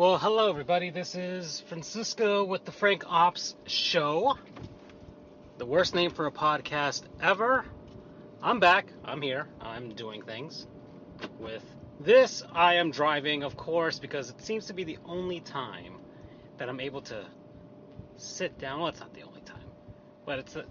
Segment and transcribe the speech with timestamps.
[0.00, 0.88] Well, hello everybody.
[0.88, 4.38] This is Francisco with the Frank Ops Show.
[5.58, 7.66] The worst name for a podcast ever.
[8.42, 8.86] I'm back.
[9.04, 9.46] I'm here.
[9.60, 10.66] I'm doing things.
[11.38, 11.62] With
[12.00, 15.98] this, I am driving, of course, because it seems to be the only time
[16.56, 17.22] that I'm able to
[18.16, 18.80] sit down.
[18.80, 19.68] Well, it's not the only time,
[20.24, 20.64] but it's the,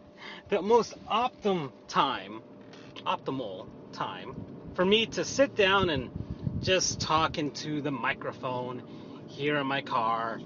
[0.50, 2.42] the, most optimum time,
[3.06, 4.36] optimal time
[4.74, 6.10] for me to sit down and
[6.60, 8.82] just talking to the microphone
[9.28, 10.40] here in my car.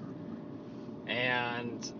[1.07, 1.91] And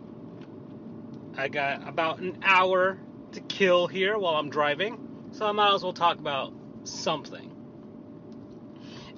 [1.37, 2.97] I got about an hour
[3.33, 5.29] to kill here while I'm driving.
[5.31, 7.49] So I might as well talk about something.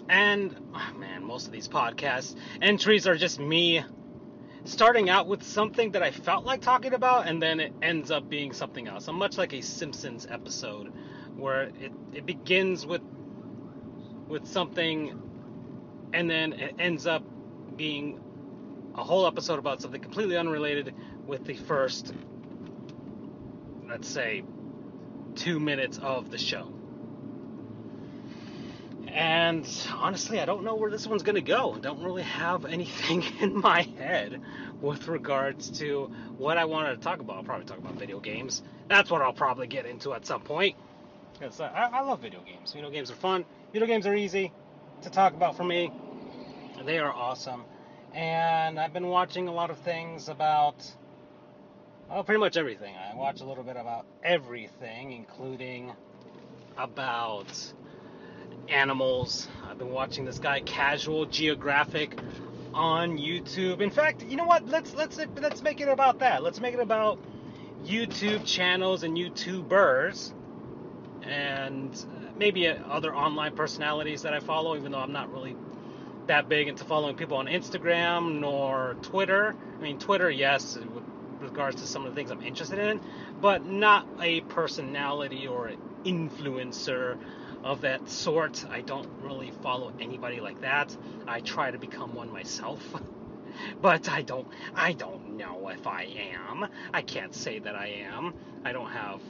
[0.10, 3.84] And, oh man, most of these podcast entries are just me
[4.66, 8.30] starting out with something that I felt like talking about, and then it ends up
[8.30, 9.08] being something else.
[9.08, 10.94] I'm much like a Simpsons episode
[11.36, 13.02] where it, it begins with
[14.28, 15.20] with something
[16.14, 17.24] and then it ends up
[17.76, 18.20] being
[18.96, 20.94] a whole episode about something completely unrelated
[21.26, 22.14] with the first
[23.88, 24.44] let's say
[25.36, 26.72] two minutes of the show.
[29.08, 31.74] And honestly i don't know where this one's going to go.
[31.74, 34.42] I don't really have anything in my head
[34.82, 37.38] with regards to what i wanted to talk about.
[37.38, 38.62] I'll probably talk about video games.
[38.88, 40.76] That's what i'll probably get into at some point.
[41.34, 42.74] Because I, I love video games.
[42.74, 44.52] Video games are fun Video games are easy
[45.02, 45.92] to talk about for me.
[46.86, 47.64] They are awesome.
[48.14, 50.76] And I've been watching a lot of things about,
[52.08, 52.94] well, pretty much everything.
[52.96, 55.92] I watch a little bit about everything, including
[56.78, 57.74] about
[58.70, 59.48] animals.
[59.68, 62.20] I've been watching this guy Casual Geographic
[62.76, 63.82] on YouTube.
[63.82, 64.68] In fact, you know what?
[64.68, 66.44] Let's let's let's make it about that.
[66.44, 67.18] Let's make it about
[67.84, 70.32] YouTube channels and YouTubers
[71.28, 72.06] and
[72.38, 75.56] maybe other online personalities that I follow, even though I'm not really
[76.28, 79.56] that big into following people on Instagram nor Twitter.
[79.80, 81.04] I mean, Twitter, yes, with
[81.42, 83.02] regards to some of the things I'm interested in,
[83.42, 87.18] but not a personality or an influencer
[87.64, 88.66] of that sort.
[88.70, 90.96] I don't really follow anybody like that.
[91.28, 92.82] I try to become one myself.
[93.82, 96.68] but I don't I don't know if I am.
[96.94, 98.34] I can't say that I am.
[98.66, 99.22] I don't have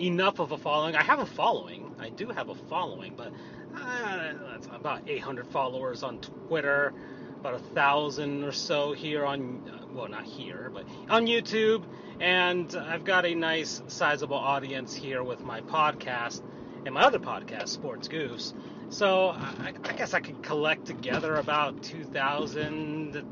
[0.00, 0.96] enough of a following.
[0.96, 1.94] I have a following.
[1.98, 3.32] I do have a following, but
[3.76, 6.92] uh, that's about 800 followers on Twitter,
[7.40, 11.84] about a thousand or so here on, uh, well, not here, but on YouTube.
[12.20, 16.42] And I've got a nice, sizable audience here with my podcast
[16.84, 18.54] and my other podcast, Sports Goofs.
[18.90, 23.24] So I, I guess I could collect together about 2,000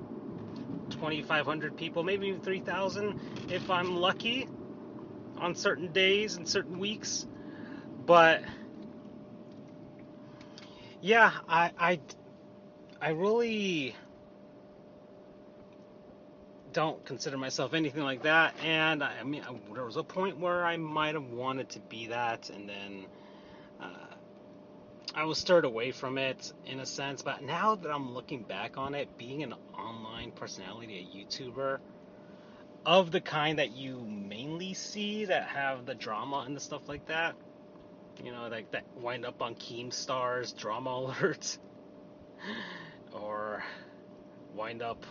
[0.88, 4.48] 2,500 people, maybe 3,000 if I'm lucky
[5.38, 7.26] on certain days and certain weeks.
[8.04, 8.42] But
[11.00, 12.00] yeah, I I
[13.00, 13.94] I really
[16.72, 18.54] don't consider myself anything like that.
[18.62, 19.42] And I, I mean,
[19.72, 23.06] there was a point where I might have wanted to be that, and then
[23.80, 24.14] uh,
[25.14, 27.22] I was stirred away from it in a sense.
[27.22, 31.78] But now that I'm looking back on it, being an online personality, a YouTuber
[32.86, 37.04] of the kind that you mainly see that have the drama and the stuff like
[37.08, 37.34] that.
[38.22, 41.58] You know, like that wind up on Keemstar's drama alerts.
[43.12, 43.64] or
[44.54, 45.04] wind up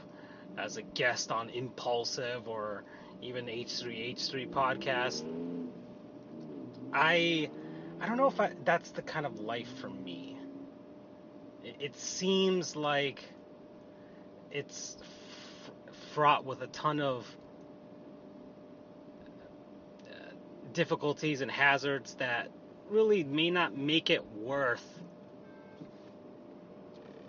[0.57, 2.85] as a guest on Impulsive or
[3.21, 5.23] even H3H3 podcast.
[6.93, 7.49] I
[7.99, 10.37] I don't know if I, that's the kind of life for me.
[11.63, 13.21] It, it seems like
[14.49, 14.97] it's
[16.13, 17.25] fraught with a ton of
[20.75, 22.49] difficulties and hazards that
[22.89, 24.85] really may not make it worth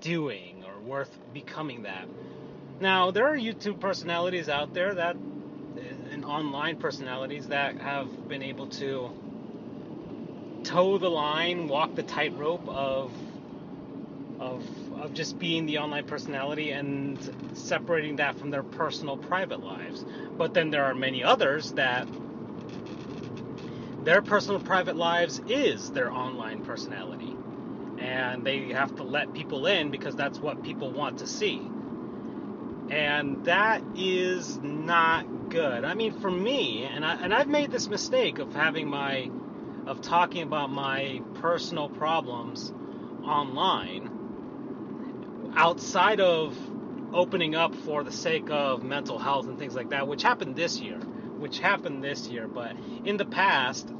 [0.02, 2.06] doing or worth becoming that.
[2.80, 5.16] Now, there are YouTube personalities out there that
[6.12, 9.10] and online personalities that have been able to
[10.64, 13.12] toe the line, walk the tightrope of
[14.38, 14.64] of
[15.00, 17.18] of just being the online personality and
[17.54, 20.04] separating that from their personal private lives.
[20.36, 22.08] But then there are many others that
[24.06, 27.36] their personal private lives is their online personality.
[27.98, 31.68] And they have to let people in because that's what people want to see.
[32.88, 35.84] And that is not good.
[35.84, 39.28] I mean, for me, and, I, and I've made this mistake of having my,
[39.86, 42.72] of talking about my personal problems
[43.24, 44.12] online
[45.56, 46.56] outside of
[47.12, 50.78] opening up for the sake of mental health and things like that, which happened this
[50.78, 51.00] year.
[51.38, 52.72] Which happened this year, but
[53.04, 53.92] in the past,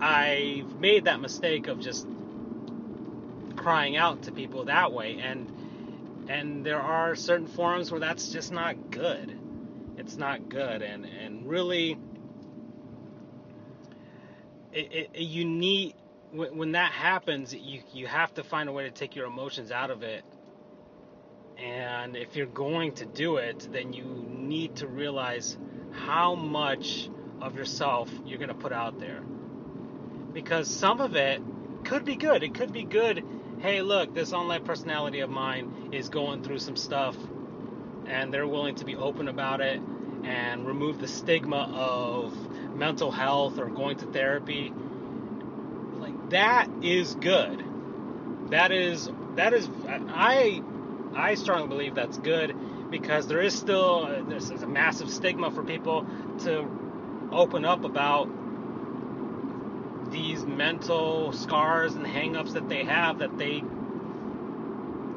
[0.00, 2.06] I've made that mistake of just
[3.56, 5.50] crying out to people that way and
[6.28, 9.38] and there are certain forums where that's just not good.
[9.96, 11.98] It's not good and and really
[14.72, 15.94] it, it, you need
[16.32, 19.70] when, when that happens you you have to find a way to take your emotions
[19.70, 20.24] out of it.
[21.56, 25.56] And if you're going to do it then you need to realize
[25.94, 27.08] how much
[27.40, 29.20] of yourself you're going to put out there.
[30.32, 31.40] Because some of it
[31.84, 32.42] could be good.
[32.42, 33.24] It could be good
[33.64, 37.16] hey look this online personality of mine is going through some stuff
[38.06, 39.80] and they're willing to be open about it
[40.22, 44.70] and remove the stigma of mental health or going to therapy.
[45.94, 47.64] Like that is good.
[48.50, 50.62] That is that is i
[51.14, 52.54] i strongly believe that's good
[52.90, 56.06] because there is still there's a massive stigma for people
[56.40, 56.68] to
[57.32, 58.28] open up about
[60.10, 63.64] these mental scars and hangups that they have that they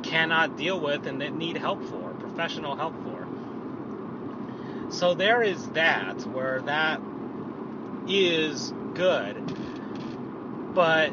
[0.02, 3.28] cannot deal with and that need help for professional help for
[4.90, 7.02] so there is that, where that
[8.08, 9.36] is good.
[10.74, 11.12] But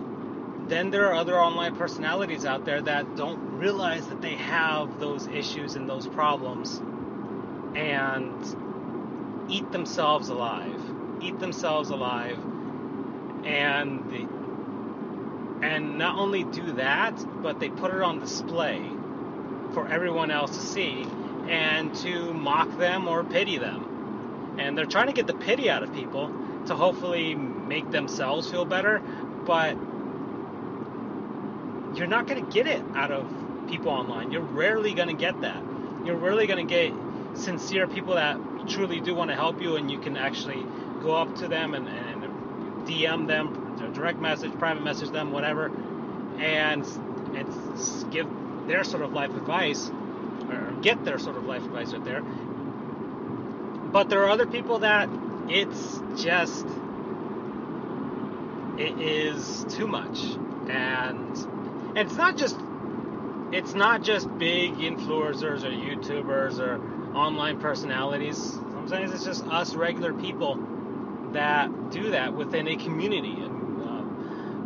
[0.68, 5.26] then there are other online personalities out there that don't realize that they have those
[5.28, 6.80] issues and those problems
[7.74, 8.32] and
[9.48, 10.80] eat themselves alive.
[11.20, 12.38] Eat themselves alive
[13.44, 14.00] and
[15.62, 18.82] and not only do that, but they put it on display
[19.72, 21.06] for everyone else to see
[21.48, 24.56] and to mock them or pity them.
[24.58, 26.30] And they're trying to get the pity out of people
[26.66, 29.00] to hopefully make themselves feel better,
[29.46, 29.76] but
[31.96, 33.26] you're not going to get it out of
[33.68, 34.30] people online.
[34.30, 35.62] You're rarely going to get that.
[36.04, 36.92] You're rarely going to get
[37.38, 38.38] sincere people that
[38.68, 40.64] truly do want to help you and you can actually
[41.02, 45.70] go up to them and, and DM them, direct message, private message them, whatever,
[46.38, 46.84] and,
[47.34, 48.28] and give
[48.66, 49.90] their sort of life advice
[50.50, 52.22] or get their sort of life advice right there.
[52.22, 55.08] But there are other people that
[55.48, 56.66] it's just
[58.78, 60.18] it is too much,
[60.68, 61.46] and,
[61.96, 62.56] and it's not just
[63.52, 66.80] it's not just big influencers or YouTubers or
[67.16, 68.36] online personalities.
[68.36, 70.58] Sometimes it's just us regular people
[71.32, 73.32] that do that within a community.
[73.32, 73.82] And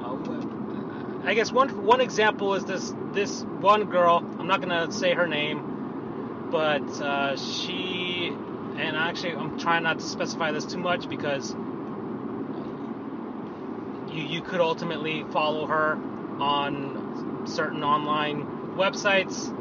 [0.02, 4.24] uh, uh, I guess one one example is this this one girl.
[4.38, 5.78] I'm not gonna say her name
[6.50, 8.32] but uh, she
[8.76, 11.54] and actually I'm trying not to specify this too much because
[14.10, 15.98] you you could ultimately follow her
[16.40, 16.97] on
[17.48, 18.46] certain online
[18.76, 19.52] websites,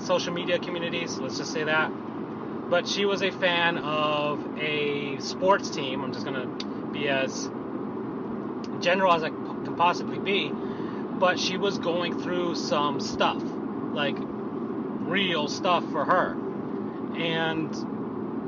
[0.00, 1.18] social media communities.
[1.18, 1.90] Let's just say that.
[2.70, 6.02] But she was a fan of a sports team.
[6.02, 6.46] I'm just gonna
[6.92, 7.50] be as
[8.80, 10.50] general as I can possibly be.
[11.18, 13.42] But she was going through some stuff,
[13.92, 16.36] like real stuff for her.
[17.16, 17.74] And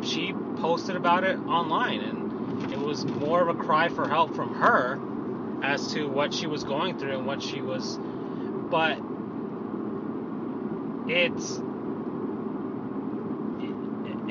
[0.04, 4.54] she posted about it online, and it was more of a cry for help from
[4.54, 4.98] her
[5.62, 7.98] as to what she was going through and what she was.
[8.72, 8.98] But
[11.06, 11.58] it's.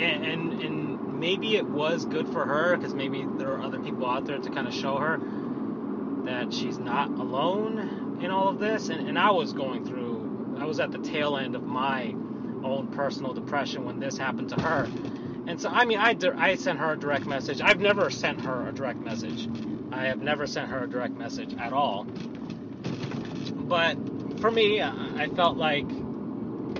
[0.02, 4.26] And, and maybe it was good for her because maybe there are other people out
[4.26, 5.20] there to kind of show her
[6.26, 8.90] that she's not alone in all of this.
[8.90, 12.16] And, and I was going through, I was at the tail end of my
[12.64, 14.90] own personal depression when this happened to her.
[15.46, 17.62] And so, I mean, I, I sent her a direct message.
[17.62, 19.48] I've never sent her a direct message.
[19.92, 22.06] I have never sent her a direct message at all.
[23.54, 23.98] But
[24.42, 25.86] for me, I felt like,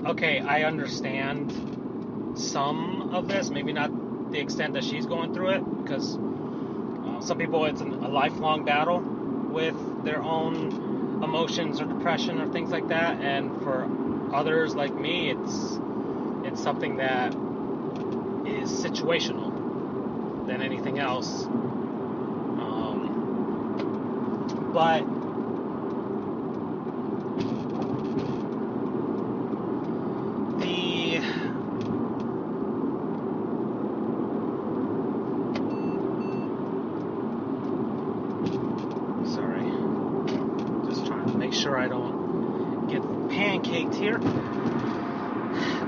[0.04, 1.52] okay, I understand
[2.34, 3.90] some of this, maybe not
[4.32, 8.64] the extent that she's going through it, because uh, some people it's an, a lifelong
[8.64, 13.20] battle with their own emotions or depression or things like that.
[13.20, 13.88] And for
[14.34, 15.78] others like me, it's
[16.44, 17.32] it's something that
[18.44, 19.52] is situational
[20.46, 21.44] than anything else.
[21.44, 23.10] Um,
[24.72, 25.04] but
[30.58, 31.20] the
[39.32, 39.62] sorry,
[40.88, 44.18] just trying to make sure I don't get pancaked here.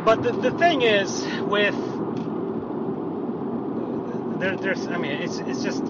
[0.05, 1.75] But the, the thing is, with
[4.41, 5.83] there, there's, I mean, it's it's just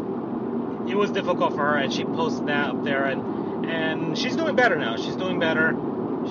[0.88, 4.56] it was difficult for her, and she posted that up there, and and she's doing
[4.56, 4.96] better now.
[4.96, 5.76] She's doing better.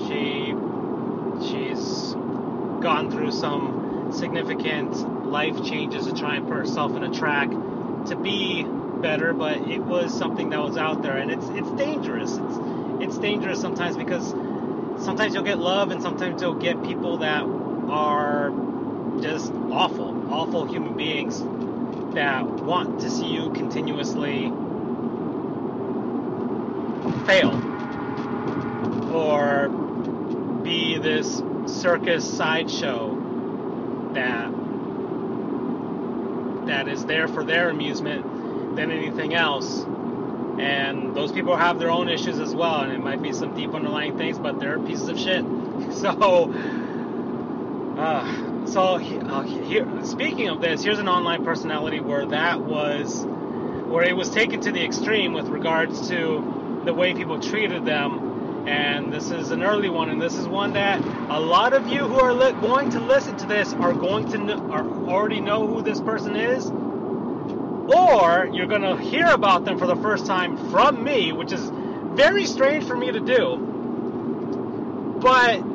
[0.06, 0.54] She
[1.48, 2.12] she's
[2.82, 7.50] gone through some significant life changes to try and put herself in a track
[8.06, 12.36] to be better, but it was something that was out there, and it's it's dangerous.
[12.36, 12.58] It's
[13.00, 14.30] it's dangerous sometimes because
[15.02, 18.50] sometimes you'll get love, and sometimes you'll get people that are
[19.20, 21.42] just awful, awful human beings
[22.14, 24.52] that want to see you continuously
[27.26, 27.60] fail
[29.12, 29.68] or
[30.62, 33.20] be this circus sideshow
[34.14, 34.52] that
[36.66, 39.84] that is there for their amusement than anything else.
[40.58, 43.74] And those people have their own issues as well, and it might be some deep
[43.74, 45.44] underlying things, but they're pieces of shit.
[45.94, 46.52] So,
[47.96, 54.04] uh, so uh, here, speaking of this, here's an online personality where that was, where
[54.04, 58.66] it was taken to the extreme with regards to the way people treated them.
[58.66, 62.08] And this is an early one, and this is one that a lot of you
[62.08, 65.68] who are li- going to listen to this are going to know, are already know
[65.68, 66.70] who this person is,
[67.76, 71.70] or you're going to hear about them for the first time from me, which is
[72.16, 73.80] very strange for me to do.
[75.20, 75.73] But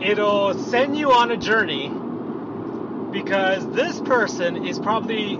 [0.00, 1.88] it'll send you on a journey
[3.10, 5.38] because this person is probably,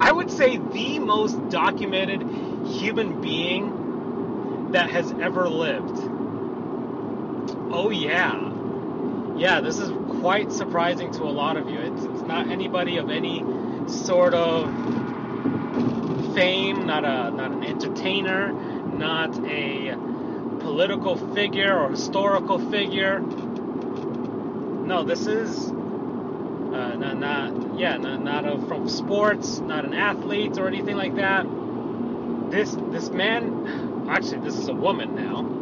[0.00, 2.22] I would say, the most documented
[2.66, 5.98] human being that has ever lived.
[7.70, 8.50] Oh, yeah.
[9.36, 11.78] Yeah, this is quite surprising to a lot of you.
[11.78, 13.44] It's, it's not anybody of any
[13.88, 14.66] sort of
[16.34, 19.96] fame, not a not an entertainer, not a
[20.72, 23.20] political figure or historical figure.
[23.20, 30.56] No, this is uh, not, not yeah, not, not a, from sports, not an athlete
[30.56, 31.44] or anything like that.
[32.50, 35.42] This this man, actually, this is a woman now.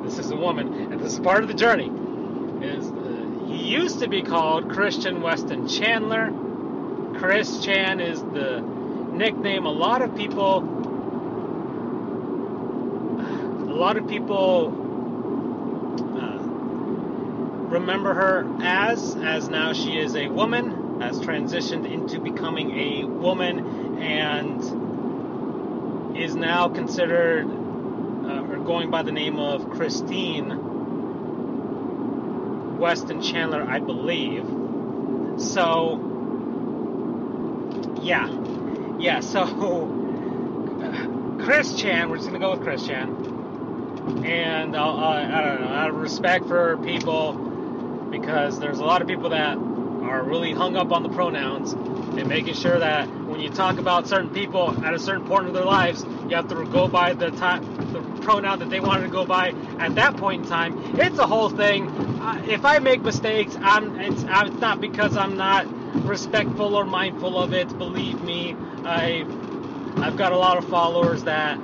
[0.00, 1.88] This is a woman, and this is part of the journey.
[2.66, 6.32] Is uh, he used to be called Christian Weston Chandler.
[7.20, 8.60] Chris Chan is the
[9.12, 10.62] nickname a lot of people
[13.70, 14.66] a lot of people
[16.20, 16.38] uh,
[17.68, 24.02] remember her as as now she is a woman has transitioned into becoming a woman
[24.02, 24.60] and
[26.18, 30.48] is now considered uh, or going by the name of Christine
[32.76, 34.44] Weston Chandler I believe.
[35.40, 36.08] So
[38.02, 38.28] yeah.
[38.98, 39.46] Yeah so
[41.44, 43.39] Chris Chan we're just gonna go with Chris Chan
[44.24, 47.34] and uh, I don't know, out of respect for people,
[48.10, 52.28] because there's a lot of people that are really hung up on the pronouns and
[52.28, 55.64] making sure that when you talk about certain people at a certain point of their
[55.64, 59.24] lives, you have to go by the time, the pronoun that they wanted to go
[59.24, 60.76] by at that point in time.
[60.98, 61.88] It's a whole thing.
[61.88, 65.66] Uh, if I make mistakes, I'm it's, uh, it's not because I'm not
[66.06, 67.76] respectful or mindful of it.
[67.78, 69.24] Believe me, I
[69.96, 71.58] I've got a lot of followers that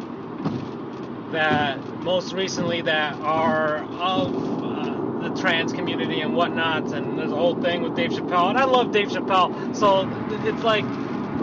[1.33, 4.33] that most recently that are of
[4.63, 8.57] uh, the trans community and whatnot, and there's a whole thing with Dave Chappelle, and
[8.57, 10.85] I love Dave Chappelle, so it's like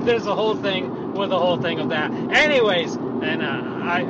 [0.05, 2.13] there's a whole thing with a whole thing of that.
[2.13, 4.03] Anyways, and uh, I,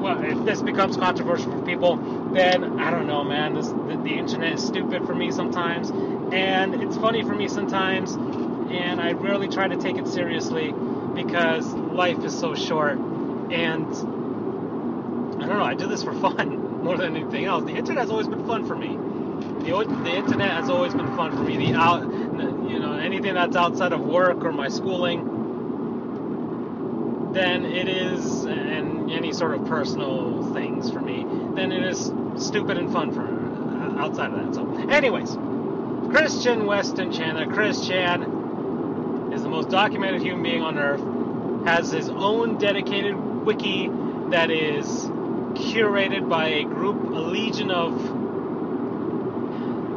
[0.00, 1.96] well, if this becomes controversial for people,
[2.32, 3.54] then I don't know, man.
[3.54, 5.90] This the, the internet is stupid for me sometimes,
[6.32, 10.72] and it's funny for me sometimes, and I rarely try to take it seriously
[11.16, 14.15] because life is so short, and
[15.36, 15.64] I don't know.
[15.64, 17.64] I do this for fun more than anything else.
[17.64, 18.96] The internet has always been fun for me.
[19.64, 21.56] The, the internet has always been fun for me.
[21.56, 25.32] The out, you know, anything that's outside of work or my schooling,
[27.32, 32.78] then it is, and any sort of personal things for me, then it is stupid
[32.78, 34.54] and fun for uh, outside of that.
[34.54, 35.36] So, anyways,
[36.10, 38.22] Christian Weston Chandler, Chris Chan,
[39.32, 41.02] is the most documented human being on earth.
[41.66, 43.90] Has his own dedicated wiki
[44.30, 45.10] that is
[45.56, 47.92] curated by a group, a legion of,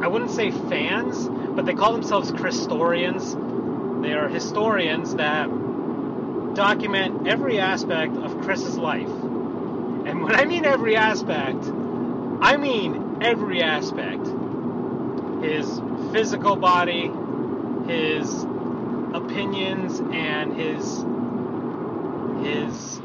[0.02, 4.02] I wouldn't say fans, but they call themselves Christorians.
[4.02, 5.48] They are historians that
[6.54, 9.08] document every aspect of Chris's life.
[9.08, 11.64] And when I mean every aspect,
[12.40, 14.26] I mean every aspect.
[15.42, 15.80] His
[16.12, 17.10] physical body,
[17.86, 18.44] his
[19.14, 21.04] opinions, and his
[22.44, 23.00] his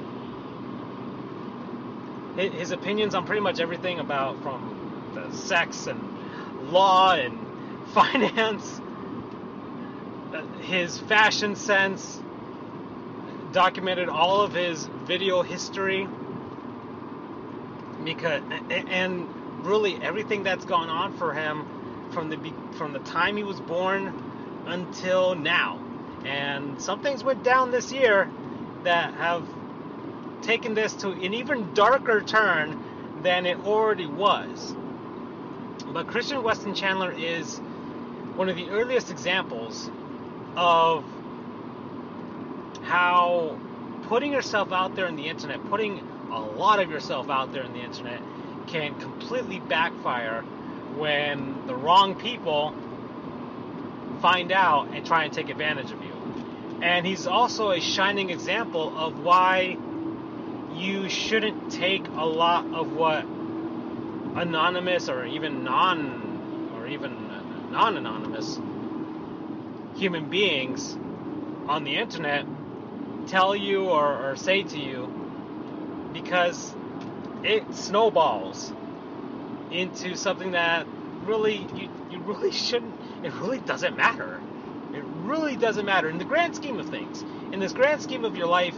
[2.37, 6.01] his opinions on pretty much everything about from the sex and
[6.71, 7.39] law and
[7.93, 8.81] finance,
[10.61, 12.21] his fashion sense,
[13.53, 16.07] documented all of his video history
[18.03, 19.27] because and
[19.65, 21.65] really everything that's gone on for him
[22.11, 22.37] from the
[22.77, 24.13] from the time he was born
[24.67, 25.79] until now.
[26.25, 28.29] And some things went down this year
[28.83, 29.43] that have
[30.45, 32.77] taken this to an even darker turn
[33.23, 34.75] than it already was.
[35.91, 37.57] But Christian Weston Chandler is
[38.35, 39.89] one of the earliest examples
[40.55, 41.03] of
[42.83, 43.57] how
[44.03, 45.99] putting yourself out there in the internet, putting
[46.31, 48.21] a lot of yourself out there in the internet,
[48.67, 50.41] can completely backfire
[50.97, 52.73] when the wrong people
[54.21, 56.13] find out and try and take advantage of you.
[56.81, 59.77] And he's also a shining example of why
[60.77, 63.25] you shouldn't take a lot of what
[64.35, 67.11] anonymous or even non or even
[67.71, 68.59] non-anonymous
[69.97, 70.97] human beings
[71.67, 72.45] on the internet
[73.27, 75.09] tell you or, or say to you
[76.13, 76.75] because
[77.43, 78.71] it snowballs
[79.71, 80.85] into something that
[81.23, 84.41] really you, you really shouldn't it really doesn't matter.
[84.93, 86.09] It really doesn't matter.
[86.09, 88.75] In the grand scheme of things in this grand scheme of your life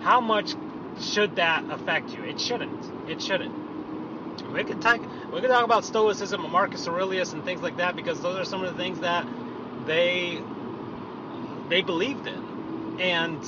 [0.00, 0.54] how much
[1.00, 2.22] should that affect you?
[2.24, 3.10] It shouldn't.
[3.10, 3.52] It shouldn't.
[4.52, 5.00] We could talk
[5.32, 8.44] we could talk about stoicism and marcus aurelius and things like that because those are
[8.44, 9.26] some of the things that
[9.86, 10.40] they
[11.68, 12.98] they believed in.
[13.00, 13.38] And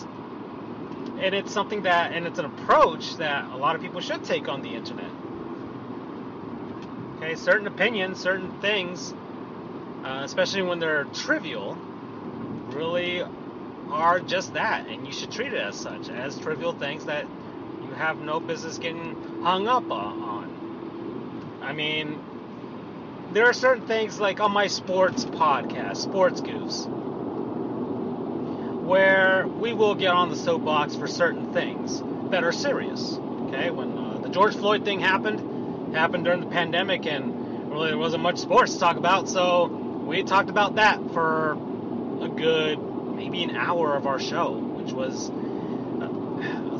[1.22, 4.48] and it's something that and it's an approach that a lot of people should take
[4.48, 5.10] on the internet.
[7.16, 9.14] Okay certain opinions certain things
[10.04, 11.76] uh, especially when they're trivial
[12.72, 13.22] really
[13.90, 14.86] are just that.
[14.88, 17.26] And you should treat it as such as trivial things that
[18.00, 22.18] have no business getting hung up on i mean
[23.32, 26.88] there are certain things like on my sports podcast sports goofs
[28.90, 33.18] where we will get on the soapbox for certain things that are serious.
[33.46, 37.98] Okay, when uh, the George Floyd thing happened, happened during the pandemic, and really there
[37.98, 41.52] wasn't much sports to talk about, so we talked about that for
[42.20, 42.80] a good
[43.14, 45.30] maybe an hour of our show, which was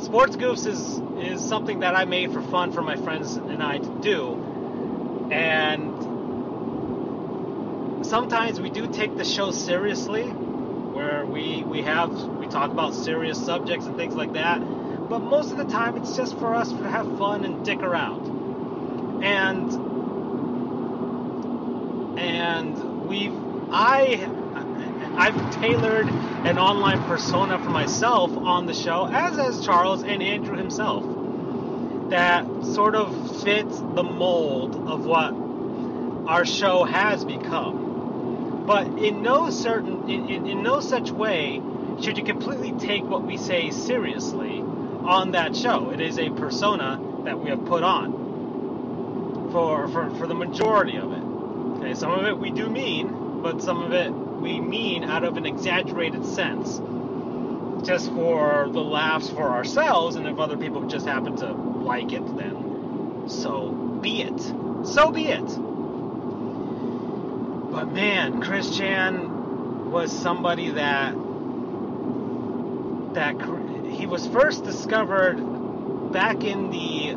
[0.00, 3.78] sports goofs is is something that I made for fun for my friends and I
[3.78, 4.34] to do,
[5.30, 6.20] and
[8.06, 13.38] sometimes we do take the show seriously where we we have we talk about serious
[13.38, 14.60] subjects and things like that.
[15.08, 19.24] But most of the time, it's just for us to have fun and dick around.
[19.24, 19.70] And
[22.18, 23.34] and we've
[23.72, 24.28] I
[25.16, 31.04] I've tailored an online persona myself on the show, as as Charles and Andrew himself,
[32.10, 35.32] that sort of fits the mold of what
[36.28, 38.64] our show has become.
[38.66, 41.62] But in no certain, in, in, in no such way
[42.00, 45.90] should you completely take what we say seriously on that show.
[45.90, 51.12] It is a persona that we have put on for, for, for the majority of
[51.12, 51.22] it.
[51.78, 55.36] Okay, some of it we do mean, but some of it we mean out of
[55.36, 56.80] an exaggerated sense.
[57.82, 62.36] Just for the laughs for ourselves, and if other people just happen to like it,
[62.36, 64.40] then so be it.
[64.86, 65.46] So be it.
[67.70, 71.14] But man, Chris Chan was somebody that
[73.14, 73.34] that
[73.90, 75.36] he was first discovered
[76.12, 77.14] back in the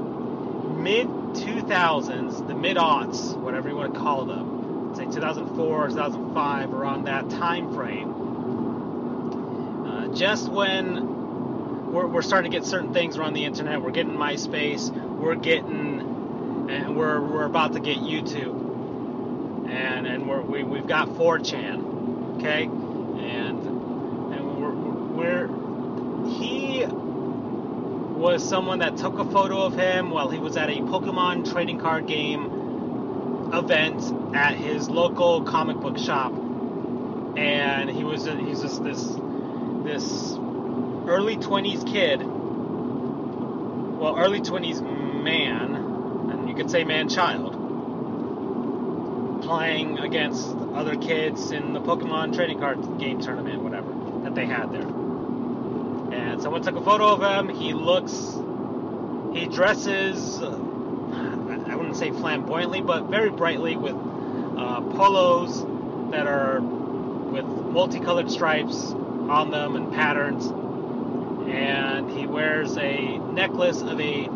[0.81, 7.05] mid 2000s, the mid aughts, whatever you want to call them, say 2004, 2005, around
[7.05, 8.32] that time frame.
[10.15, 14.91] Just when we're, we're starting to get certain things around the internet, we're getting MySpace,
[14.91, 19.69] we're getting, and we're we're about to get YouTube.
[19.69, 23.65] And and we're, we we've got 4chan, okay, and
[24.33, 25.47] and we're we're
[26.29, 31.51] he was someone that took a photo of him while he was at a Pokemon
[31.51, 36.33] trading card game event at his local comic book shop,
[37.35, 39.17] and he was he's just this
[39.83, 40.33] this
[41.07, 42.19] early 20s kid,
[43.99, 44.81] well early 20s
[45.23, 45.75] man,
[46.31, 47.59] and you could say man child
[49.43, 53.91] playing against other kids in the Pokemon trading card game tournament, whatever,
[54.23, 54.87] that they had there.
[56.17, 57.53] And someone took a photo of him.
[57.53, 58.37] He looks,
[59.33, 60.51] he dresses, uh,
[61.67, 65.61] I wouldn't say flamboyantly, but very brightly with uh, polos
[66.11, 68.93] that are with multicolored stripes
[69.29, 70.47] on them and patterns.
[71.47, 74.29] And he wears a necklace of a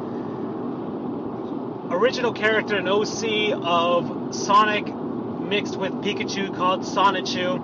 [1.89, 7.56] original character in OC of Sonic mixed with Pikachu called Sonichu.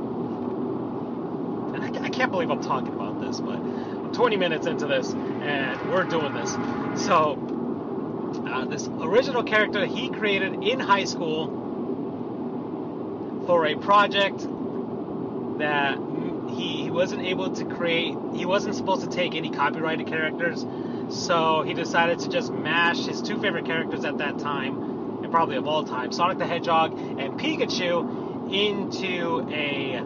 [1.76, 5.12] And I, I can't believe I'm talking about this, but I'm 20 minutes into this
[5.12, 6.52] and we're doing this.
[7.06, 7.38] So,
[8.48, 11.62] uh, this original character he created in high school
[13.46, 14.40] for a project
[15.60, 16.00] that
[16.54, 20.66] he, wasn't able to create, he wasn't supposed to take any copyrighted characters.
[21.10, 25.58] So he decided to just mash his two favorite characters at that time, and probably
[25.58, 30.02] of all time, Sonic the Hedgehog and Pikachu, into a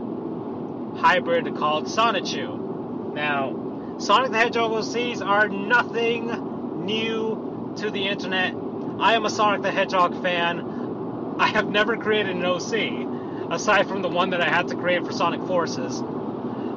[1.00, 3.14] hybrid called Sonichu.
[3.14, 8.54] Now, Sonic the Hedgehog OCs are nothing new to the internet.
[9.00, 11.36] I am a Sonic the Hedgehog fan.
[11.40, 15.06] I have never created an OC, aside from the one that I had to create
[15.06, 16.02] for Sonic Forces.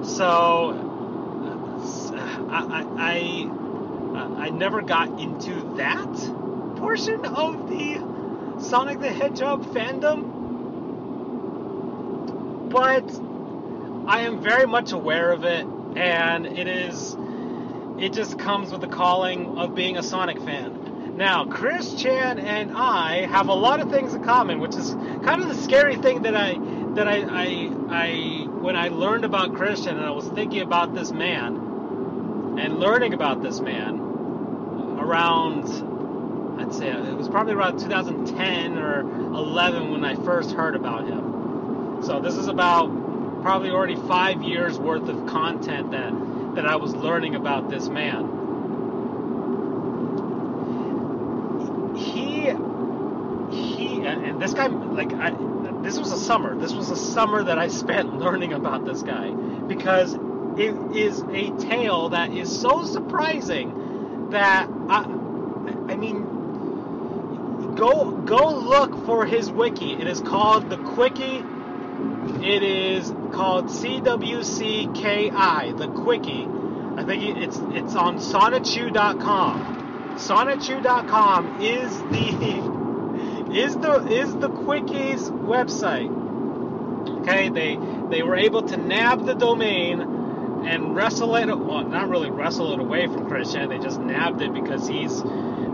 [0.03, 0.91] So,
[2.51, 3.51] I, I
[4.15, 6.13] uh, I never got into that
[6.77, 10.39] portion of the Sonic the Hedgehog fandom,
[12.71, 13.09] but
[14.11, 17.17] I am very much aware of it, and it is
[17.99, 21.17] it just comes with the calling of being a Sonic fan.
[21.17, 25.43] Now, Chris Chan and I have a lot of things in common, which is kind
[25.43, 26.59] of the scary thing that I
[26.95, 31.11] that I I, I when I learned about Christian and I was thinking about this
[31.12, 31.57] man
[32.59, 33.99] and learning about this man
[34.99, 35.64] around,
[36.61, 42.03] I'd say it was probably around 2010 or 11 when I first heard about him.
[42.05, 46.12] So this is about probably already five years worth of content that
[46.55, 48.25] that I was learning about this man.
[51.96, 52.51] He
[53.51, 55.31] he and this guy like I
[55.83, 56.55] this was a summer.
[56.59, 60.14] This was a summer that I spent learning about this guy because
[60.57, 65.05] it is a tale that is so surprising that I,
[65.88, 69.93] I mean, go go look for his wiki.
[69.95, 71.45] It is called the Quickie.
[72.43, 75.33] It is called CWCKI,
[75.77, 76.49] the Quickie.
[76.97, 80.16] I think it's it's on Sonichu.com.
[80.16, 82.77] Sonichu.com is the
[83.55, 86.11] is the is the Quickie's website.
[87.21, 90.01] Okay, they they were able to nab the domain
[90.67, 93.69] and wrestle it, well, not really wrestle it away from Christian.
[93.69, 95.23] They just nabbed it because he's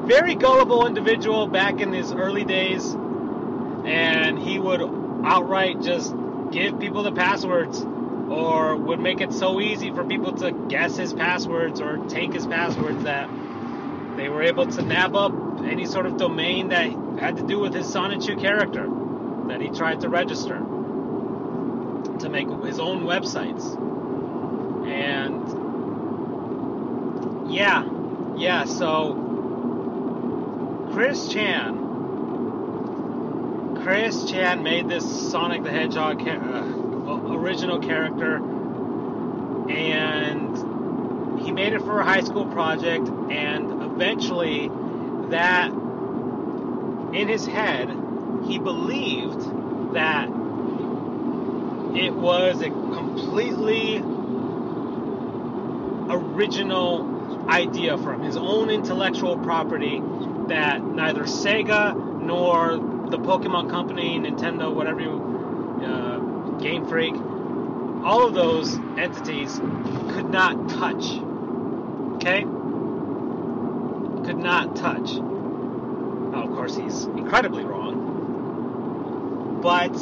[0.06, 4.80] very gullible individual back in his early days, and he would
[5.24, 6.14] outright just
[6.52, 11.12] give people the passwords or would make it so easy for people to guess his
[11.12, 13.28] passwords or take his passwords that
[14.16, 15.32] they were able to nab up
[15.64, 18.88] any sort of domain that had to do with his Sonichu character
[19.48, 20.58] that he tried to register
[22.18, 23.76] to make his own websites.
[24.88, 25.42] And
[27.52, 27.88] yeah,
[28.36, 29.14] yeah, so
[30.92, 31.84] Chris Chan
[33.82, 36.32] Chris Chan made this Sonic the Hedgehog uh,
[37.34, 38.36] original character
[39.70, 44.68] and he made it for a high school project and eventually
[45.30, 45.70] that
[47.14, 47.88] in his head
[48.46, 49.40] he believed
[49.94, 50.28] that
[51.96, 53.96] it was a completely
[56.10, 60.02] original idea from his own intellectual property
[60.48, 62.76] that neither Sega nor
[63.10, 66.18] the Pokemon Company, Nintendo, whatever you, uh,
[66.58, 67.14] Game Freak,
[68.04, 69.58] all of those entities
[70.10, 71.18] could not touch.
[72.16, 72.44] Okay?
[74.26, 75.14] Could not touch.
[75.14, 79.60] Now, of course, he's incredibly wrong.
[79.62, 79.96] But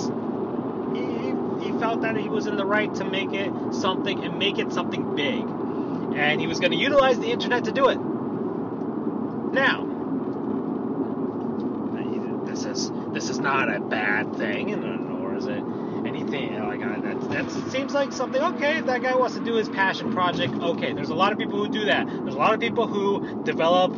[0.97, 4.59] he, he felt that he was in the right to make it something and make
[4.59, 5.45] it something big
[6.17, 7.99] and he was going to utilize the internet to do it.
[9.53, 9.85] Now,
[12.47, 15.63] this is this is not a bad thing, nor is it
[16.07, 17.31] anything like uh, that.
[17.31, 18.41] That seems like something.
[18.41, 20.93] Okay, if that guy wants to do his passion project, okay.
[20.93, 22.07] There's a lot of people who do that.
[22.07, 23.93] There's a lot of people who develop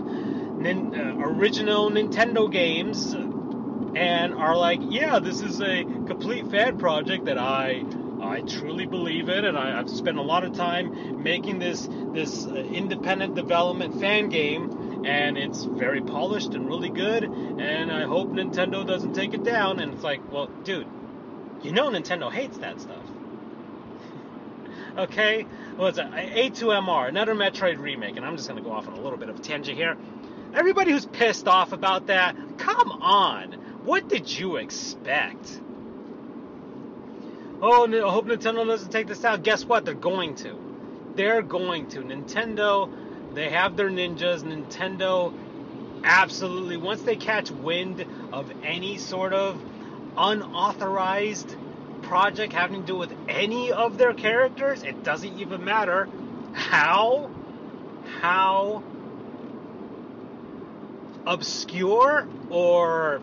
[0.66, 7.24] nin, uh, original Nintendo games and are like, yeah, this is a complete fan project
[7.26, 7.84] that I
[8.20, 12.46] I truly believe in, and I, have spent a lot of time making this this
[12.46, 17.24] uh, independent development fan game, and it's very polished and really good.
[17.24, 19.80] And I hope Nintendo doesn't take it down.
[19.80, 20.86] And it's like, well, dude,
[21.62, 23.02] you know Nintendo hates that stuff.
[24.98, 25.42] okay,
[25.76, 26.34] what's well, that?
[26.34, 29.38] A2MR, another Metroid remake, and I'm just gonna go off on a little bit of
[29.38, 29.96] a tangent here.
[30.56, 33.52] Everybody who's pissed off about that, come on.
[33.84, 35.60] What did you expect?
[37.62, 39.42] oh, I hope Nintendo doesn't take this out.
[39.42, 39.84] Guess what?
[39.84, 40.58] They're going to.
[41.14, 42.00] They're going to.
[42.00, 42.90] Nintendo,
[43.34, 44.42] they have their ninjas.
[44.42, 45.32] Nintendo,
[46.04, 49.60] absolutely, once they catch wind of any sort of
[50.16, 51.54] unauthorized
[52.02, 56.08] project having to do with any of their characters, it doesn't even matter
[56.52, 57.30] how,
[58.20, 58.82] how
[61.26, 63.20] obscure or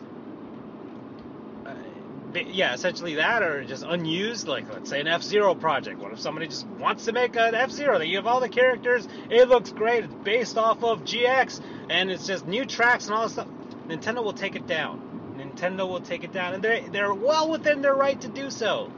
[2.42, 6.00] yeah, essentially that, or just unused, like let's say an F Zero project.
[6.00, 8.00] What if somebody just wants to make an F Zero?
[8.00, 12.12] That you have all the characters, it looks great, it's based off of GX, and
[12.12, 13.48] it's just new tracks and all this stuff.
[13.88, 15.36] Nintendo will take it down.
[15.38, 18.92] Nintendo will take it down, and they're they're well within their right to do so.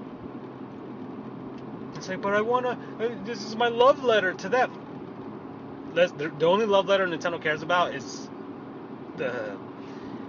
[1.96, 2.78] It's like, but I wanna.
[3.00, 4.82] Uh, this is my love letter to them.
[5.94, 8.30] The only love letter Nintendo cares about is
[9.17, 9.58] the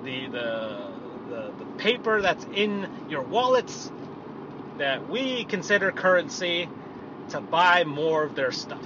[0.04, 0.90] the the
[1.28, 3.90] the, the paper that's in your wallets
[4.78, 6.68] that we consider currency
[7.30, 8.82] to buy more of their stuff.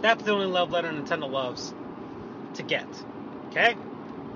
[0.00, 1.74] That's the only love letter Nintendo loves
[2.54, 2.86] to get.
[3.48, 3.76] Okay?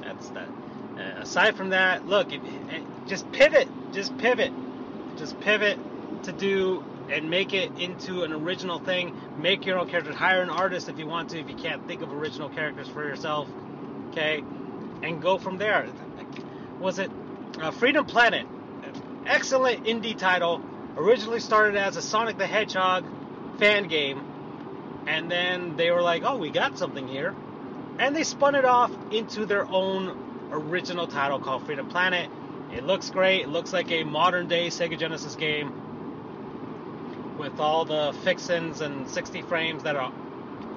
[0.01, 0.49] That's that.
[0.97, 4.53] Uh, aside from that, look, if, eh, just pivot, just pivot,
[5.17, 5.79] just pivot
[6.25, 9.15] to do and make it into an original thing.
[9.39, 10.15] Make your own characters.
[10.15, 13.05] Hire an artist if you want to, if you can't think of original characters for
[13.05, 13.49] yourself.
[14.13, 14.45] Okay?
[15.03, 15.89] And go from there.
[16.79, 17.11] Was it
[17.61, 18.47] uh, Freedom Planet?
[19.27, 20.63] Excellent indie title.
[20.97, 23.05] Originally started as a Sonic the Hedgehog
[23.59, 24.23] fan game.
[25.07, 27.35] And then they were like, oh, we got something here.
[27.99, 32.31] And they spun it off into their own original title called Freedom Planet.
[32.73, 33.43] It looks great.
[33.43, 35.73] It looks like a modern day Sega Genesis game
[37.39, 40.13] with all the fixins and 60 frames that a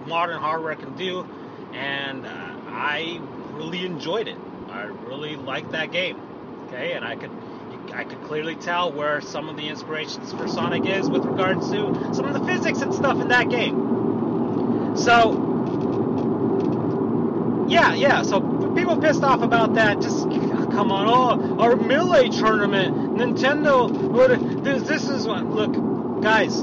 [0.08, 1.28] modern hardware can do.
[1.74, 3.22] And uh, I
[3.54, 4.38] really enjoyed it.
[4.70, 6.22] I really liked that game.
[6.68, 7.32] Okay, and I could
[7.94, 12.14] I could clearly tell where some of the inspirations for Sonic is with regards to
[12.14, 14.98] some of the physics and stuff in that game.
[14.98, 15.56] So
[17.70, 18.24] yeah, yeah.
[18.24, 18.42] So
[18.76, 20.02] people pissed off about that.
[20.02, 23.90] Just come on, oh, our melee tournament, Nintendo.
[23.90, 26.60] What this, this is what look guys,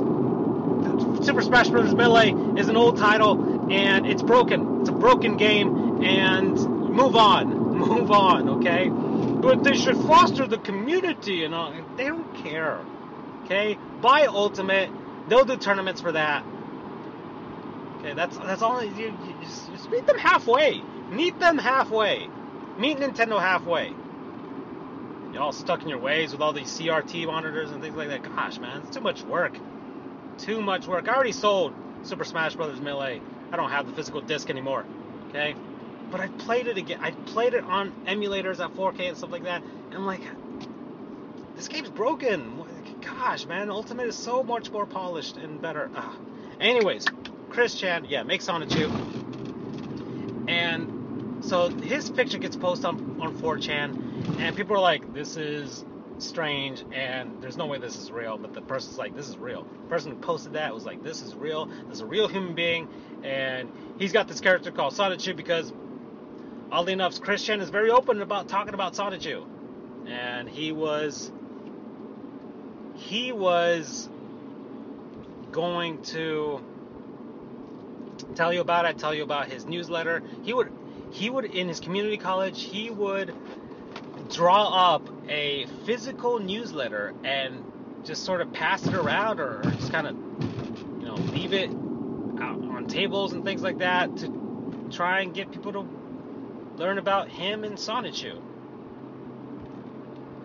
[1.25, 1.95] Super Smash Bros.
[1.95, 4.81] Melee is an old title and it's broken.
[4.81, 7.63] It's a broken game and move on.
[7.83, 8.89] Move on, okay?
[8.89, 11.75] But they should foster the community and all.
[11.97, 12.79] They don't care.
[13.45, 13.77] Okay?
[14.01, 14.89] Buy Ultimate.
[15.29, 16.45] They'll do tournaments for that.
[17.99, 18.83] Okay, that's that's all.
[18.85, 20.81] You, you just, just meet them halfway.
[21.11, 22.29] Meet them halfway.
[22.79, 23.93] Meet Nintendo halfway
[25.33, 28.23] you all stuck in your ways with all these CRT monitors and things like that.
[28.23, 29.57] Gosh, man, it's too much work.
[30.39, 31.09] Too much work.
[31.09, 32.81] I already sold Super Smash Bros.
[32.81, 33.21] Melee.
[33.51, 34.85] I don't have the physical disc anymore.
[35.29, 35.55] Okay?
[36.13, 37.01] But I played it again.
[37.01, 39.63] I played it on emulators at 4K and stuff like that.
[39.63, 40.21] And I'm like,
[41.57, 42.63] this game's broken.
[43.01, 45.91] Gosh, man, Ultimate is so much more polished and better.
[45.97, 46.15] Ugh.
[46.61, 47.07] Anyways,
[47.49, 48.91] Chris Chan, yeah, make Sonichu.
[50.49, 55.85] And so his picture gets posted on, on 4chan and people are like, this is
[56.19, 59.67] strange and there's no way this is real but the person's like this is real
[59.83, 62.55] the person who posted that was like this is real this is a real human
[62.55, 62.87] being
[63.25, 65.73] and he's got this character called Sonichu because
[66.73, 69.45] oddly enough Christian is very open about talking about Sonichu.
[70.09, 71.31] And he was
[72.97, 74.09] he was
[75.53, 76.61] going to
[78.35, 80.23] tell you about it tell you about his newsletter.
[80.43, 80.73] He would
[81.13, 83.35] he would in his community college he would
[84.31, 87.63] draw up a physical newsletter and
[88.05, 90.17] just sort of pass it around or just kind of
[91.01, 91.71] you know leave it
[92.41, 96.02] out on tables and things like that to try and get people to
[96.83, 98.41] learn about him and Sonichu.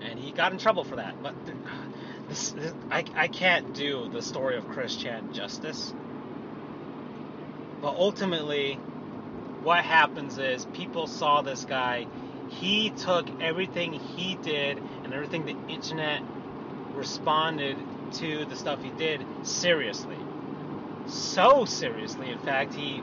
[0.01, 1.21] And he got in trouble for that.
[1.23, 1.33] But
[2.29, 5.95] this, this, I, I can't do the story of Chris Chan justice.
[7.81, 8.75] But ultimately,
[9.63, 12.05] what happens is people saw this guy
[12.49, 16.21] he took everything he did and everything the internet
[16.93, 17.77] responded
[18.13, 20.17] to the stuff he did seriously.
[21.07, 23.01] So seriously, in fact, he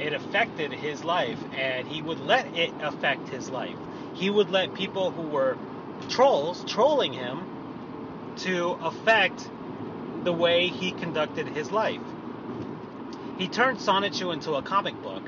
[0.00, 3.76] it affected his life and he would let it affect his life.
[4.14, 5.56] He would let people who were
[6.08, 7.46] trolls trolling him
[8.36, 9.48] to affect
[10.24, 12.00] the way he conducted his life.
[13.38, 15.22] He turned Sonichu into a comic book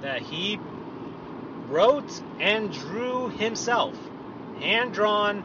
[0.00, 0.58] that he
[1.68, 3.96] wrote and drew himself,
[4.60, 5.42] hand drawn,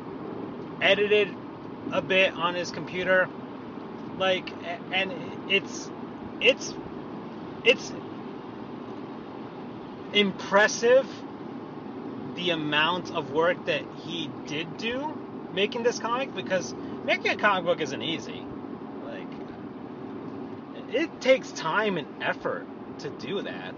[0.81, 1.33] edited
[1.91, 3.27] a bit on his computer,
[4.19, 4.53] like,
[4.91, 5.13] and
[5.49, 5.89] it's
[6.41, 6.73] it's
[7.63, 7.91] it's
[10.13, 11.05] impressive
[12.35, 15.17] the amount of work that he did do
[15.53, 16.73] making this comic because
[17.05, 18.43] making a comic book isn't easy.
[19.05, 19.27] Like,
[20.93, 22.65] it takes time and effort
[22.99, 23.73] to do that.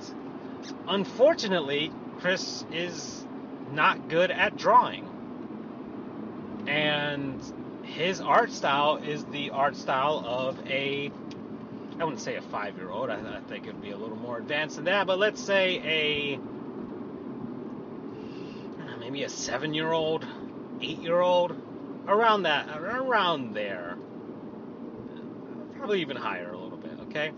[0.87, 3.25] Unfortunately, Chris is
[3.71, 5.07] not good at drawing.
[6.67, 7.39] And
[7.83, 11.11] his art style is the art style of a
[11.99, 13.09] I wouldn't say a five year old.
[13.09, 15.05] I, I, think it would be a little more advanced than that.
[15.05, 16.39] But let's say a
[18.99, 20.25] maybe a seven year old,
[20.81, 21.51] eight year old.
[22.07, 23.97] around that, around there,
[25.77, 26.91] probably even higher a little bit.
[27.07, 27.31] Okay,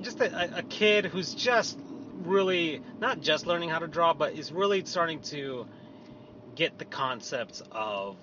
[0.00, 1.78] just a, a kid who's just
[2.24, 5.66] really not just learning how to draw, but is really starting to
[6.54, 8.16] get the concepts of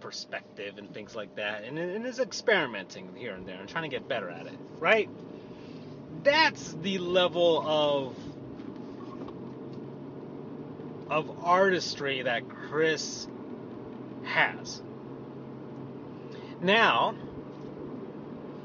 [0.00, 3.94] perspective and things like that, and, and is experimenting here and there and trying to
[3.94, 5.08] get better at it, right?
[6.22, 8.16] That's the level of
[11.08, 13.26] of artistry that Chris
[14.22, 14.80] has.
[16.62, 17.14] Now,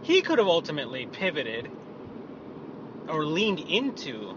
[0.04, 1.71] he could have ultimately pivoted
[3.08, 4.36] or leaned into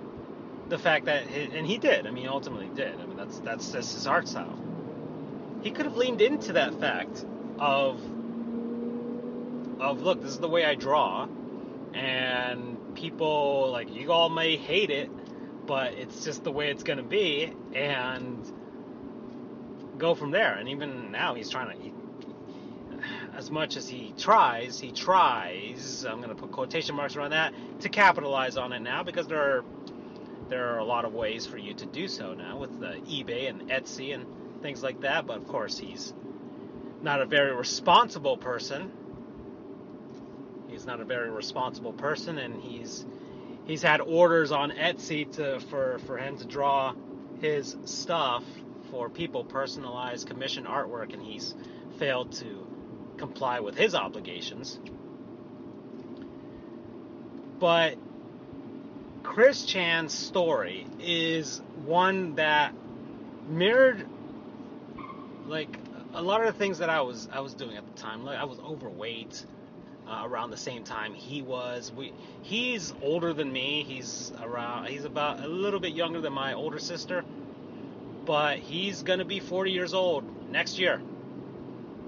[0.68, 2.06] the fact that, and he did.
[2.06, 2.98] I mean, ultimately did.
[3.00, 4.58] I mean, that's that's just his art style.
[5.62, 7.24] He could have leaned into that fact
[7.58, 8.00] of
[9.80, 11.28] of look, this is the way I draw,
[11.94, 15.10] and people like you all may hate it,
[15.66, 18.52] but it's just the way it's gonna be, and
[19.98, 20.54] go from there.
[20.54, 21.82] And even now, he's trying to.
[21.82, 21.92] He,
[23.34, 26.04] as much as he tries, he tries.
[26.04, 29.40] I'm going to put quotation marks around that to capitalize on it now because there
[29.40, 29.64] are
[30.48, 33.48] there are a lot of ways for you to do so now with the eBay
[33.48, 34.26] and Etsy and
[34.62, 35.26] things like that.
[35.26, 36.12] But of course, he's
[37.02, 38.92] not a very responsible person.
[40.68, 43.06] He's not a very responsible person, and he's
[43.66, 46.94] he's had orders on Etsy to for for him to draw
[47.40, 48.44] his stuff
[48.90, 51.54] for people, personalized commission artwork, and he's
[51.98, 52.66] failed to
[53.16, 54.78] comply with his obligations.
[57.58, 57.96] But
[59.22, 62.72] Chris Chan's story is one that
[63.48, 64.06] mirrored
[65.48, 65.68] like
[66.14, 68.24] a lot of the things that I was I was doing at the time.
[68.24, 69.44] Like I was overweight
[70.06, 71.92] uh, around the same time he was.
[71.92, 73.84] We he's older than me.
[73.86, 77.24] He's around he's about a little bit younger than my older sister.
[78.24, 81.00] But he's going to be 40 years old next year.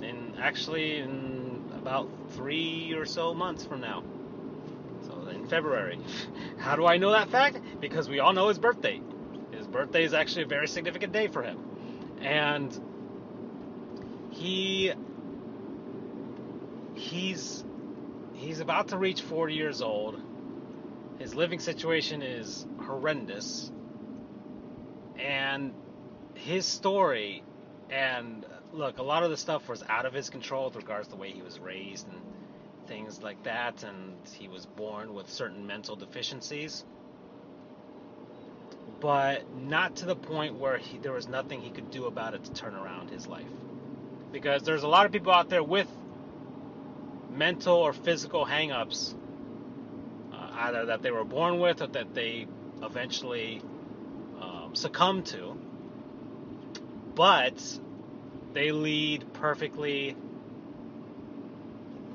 [0.03, 4.03] And actually in about 3 or so months from now.
[5.07, 5.99] So in February.
[6.59, 7.59] How do I know that fact?
[7.81, 9.01] Because we all know his birthday.
[9.51, 11.59] His birthday is actually a very significant day for him.
[12.21, 12.79] And
[14.41, 14.93] he
[16.95, 17.63] he's
[18.35, 20.21] he's about to reach 40 years old.
[21.19, 23.71] His living situation is horrendous.
[25.19, 25.75] And
[26.35, 27.43] his story
[27.91, 31.15] and look, a lot of the stuff was out of his control with regards to
[31.15, 32.21] the way he was raised and
[32.87, 36.85] things like that, and he was born with certain mental deficiencies.
[39.01, 42.45] But not to the point where he, there was nothing he could do about it
[42.45, 43.45] to turn around his life.
[44.33, 45.89] Because there's a lot of people out there with
[47.31, 49.15] mental or physical hangups,
[50.33, 52.47] uh, either that they were born with or that they
[52.83, 53.63] eventually
[54.41, 55.57] um, succumb to.
[57.15, 57.61] But
[58.53, 60.17] they lead perfectly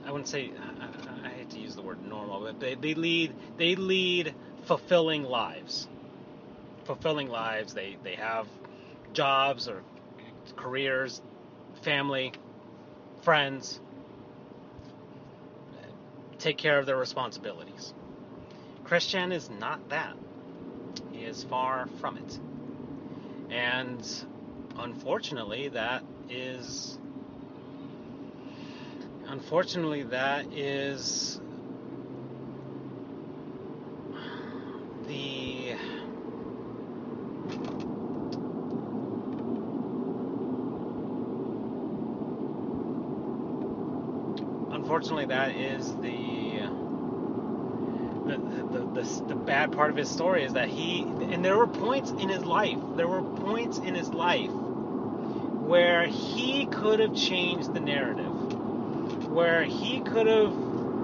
[0.05, 0.51] I wouldn't say
[0.81, 5.23] I, I hate to use the word normal, but they, they lead they lead fulfilling
[5.23, 5.87] lives.
[6.83, 7.73] Fulfilling lives.
[7.73, 8.47] They they have
[9.13, 9.81] jobs or
[10.55, 11.21] careers,
[11.85, 12.33] family,
[13.21, 13.79] friends.
[16.39, 17.93] Take care of their responsibilities.
[18.83, 20.15] Christian is not that.
[21.11, 22.39] He is far from it.
[23.51, 24.03] And
[24.77, 26.97] unfortunately, that is
[29.27, 31.39] unfortunately, that is
[35.07, 35.75] the
[44.95, 46.61] unfortunately that is the
[48.25, 51.67] the, the, the, the, bad part of his story is that he and there were
[51.67, 57.73] points in his life there were points in his life where he could have changed
[57.73, 58.31] the narrative
[59.29, 60.53] where he could have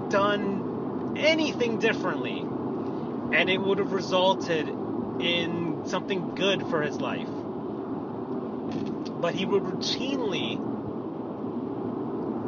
[0.08, 4.68] done anything differently and it would have resulted
[5.20, 7.28] in something good for his life.
[9.20, 10.58] But he would routinely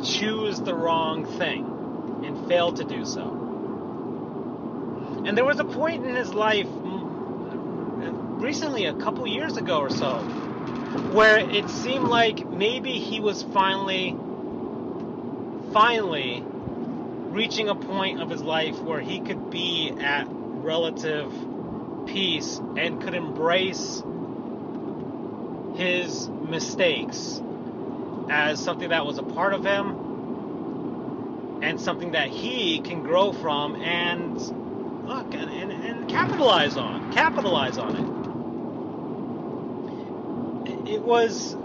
[0.05, 1.65] choose the wrong thing
[2.25, 3.23] and fail to do so.
[5.25, 9.91] And there was a point in his life mm, recently, a couple years ago or
[9.91, 10.19] so,
[11.13, 14.17] where it seemed like maybe he was finally
[15.73, 21.33] finally reaching a point of his life where he could be at relative
[22.07, 24.05] peace and could embrace
[25.75, 27.43] his mistakes
[28.31, 33.77] as something that was a part of him and something that he can grow from
[33.77, 34.35] and
[35.07, 38.15] look and, and, and capitalize on capitalize on it
[40.87, 41.57] it was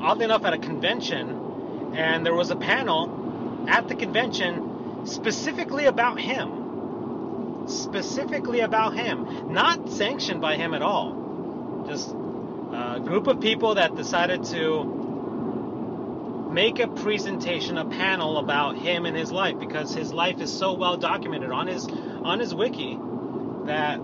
[0.00, 6.20] oddly enough, at a convention, and there was a panel at the convention specifically about
[6.20, 7.64] him.
[7.66, 9.52] Specifically about him.
[9.52, 11.84] Not sanctioned by him at all.
[11.88, 14.95] Just a group of people that decided to
[16.56, 20.72] make a presentation, a panel about him and his life because his life is so
[20.72, 22.98] well documented on his on his wiki
[23.66, 24.00] that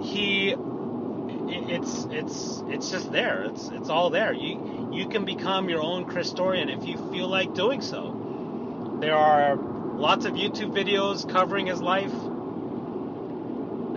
[0.00, 0.56] he
[1.48, 3.44] it's it's it's just there.
[3.44, 4.32] It's it's all there.
[4.32, 8.98] You you can become your own Christorian if you feel like doing so.
[8.98, 12.14] There are lots of YouTube videos covering his life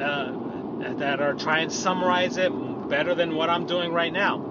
[0.02, 2.52] uh, that are trying to summarize it
[2.90, 4.49] better than what I'm doing right now.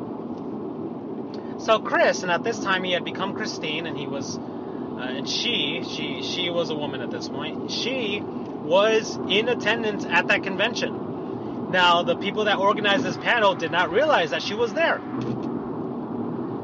[1.59, 5.29] So Chris, and at this time he had become Christine, and he was, uh, and
[5.29, 7.71] she, she, she was a woman at this point.
[7.71, 11.71] She was in attendance at that convention.
[11.71, 15.01] Now, the people that organized this panel did not realize that she was there.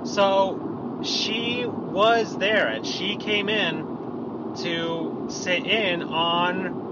[0.04, 6.82] So she was there, and she came in to sit in on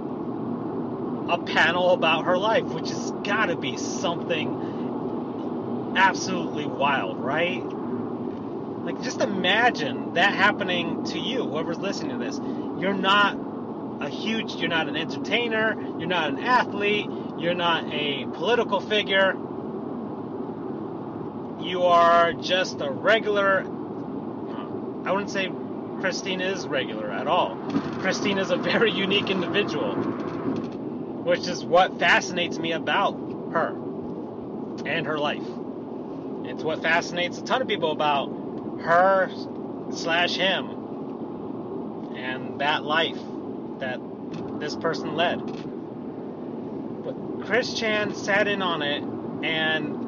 [1.31, 7.63] a panel about her life, which has got to be something absolutely wild, right?
[8.85, 12.39] Like, just imagine that happening to you, whoever's listening to this.
[12.81, 13.39] You're not
[14.01, 17.09] a huge, you're not an entertainer, you're not an athlete,
[17.39, 19.35] you're not a political figure.
[21.61, 23.61] You are just a regular.
[25.05, 25.51] I wouldn't say
[26.01, 27.57] Christine is regular at all.
[28.01, 33.13] Christine is a very unique individual, which is what fascinates me about
[33.53, 33.69] her
[34.85, 35.47] and her life.
[36.45, 38.42] It's what fascinates a ton of people about
[38.83, 39.31] her
[39.93, 40.71] slash him
[42.17, 43.19] and that life
[43.79, 44.01] that
[44.59, 45.39] this person led.
[47.05, 49.03] But Chris Chan sat in on it
[49.45, 50.03] and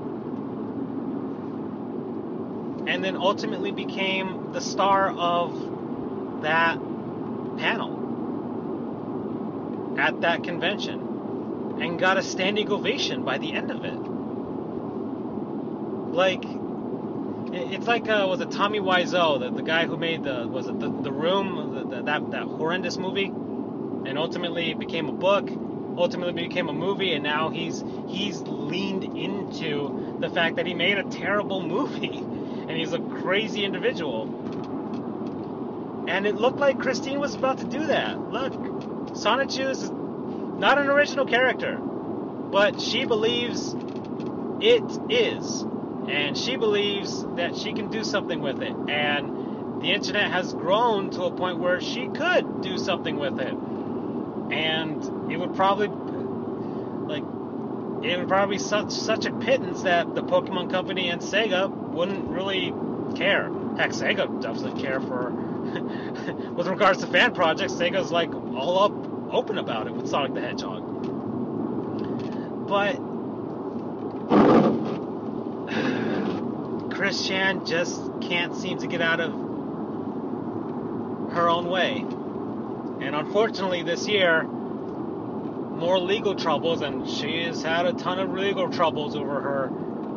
[2.89, 6.79] and then ultimately became the star of that
[7.57, 8.03] panel
[9.99, 13.99] at that convention and got a standing ovation by the end of it.
[16.15, 16.45] Like
[17.55, 20.79] it's like uh, was it Tommy Wiseau, the, the guy who made the was it
[20.81, 25.49] the, the Room, the, the, that that horrendous movie, and ultimately became a book,
[25.97, 30.99] ultimately became a movie, and now he's he's leaned into the fact that he made
[30.99, 34.43] a terrible movie, and he's a crazy individual.
[36.09, 38.21] And it looked like Christine was about to do that.
[38.31, 38.53] Look,
[39.13, 43.75] Sonichu is not an original character, but she believes
[44.61, 45.65] it is
[46.09, 48.75] and she believes that she can do something with it.
[48.89, 53.55] And the internet has grown to a point where she could do something with it.
[54.53, 57.25] And it would probably, like,
[58.05, 62.29] it would probably be such such a pittance that the Pokemon Company and Sega wouldn't
[62.29, 62.73] really
[63.17, 63.51] care.
[63.77, 65.31] Heck, Sega doesn't care for.
[66.55, 68.93] with regards to fan projects, Sega's like all up
[69.33, 70.83] open about it with Sonic the Hedgehog.
[72.69, 73.14] But
[77.05, 79.31] Chris Chan just can't seem to get out of
[81.35, 81.99] her own way.
[81.99, 88.71] And unfortunately, this year, more legal troubles, and she has had a ton of legal
[88.71, 89.69] troubles over her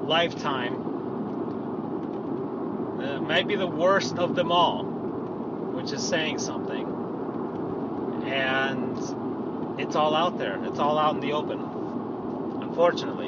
[0.06, 0.76] lifetime.
[3.02, 6.88] Uh, might be the worst of them all, which is saying something.
[8.28, 11.60] And it's all out there, it's all out in the open,
[12.62, 13.28] unfortunately.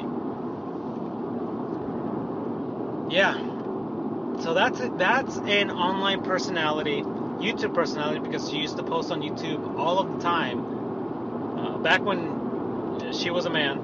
[3.14, 3.49] Yeah.
[4.40, 4.96] So that's it.
[4.96, 10.12] That's an online personality, YouTube personality, because she used to post on YouTube all of
[10.12, 11.58] the time.
[11.58, 13.78] Uh, back when she was a man,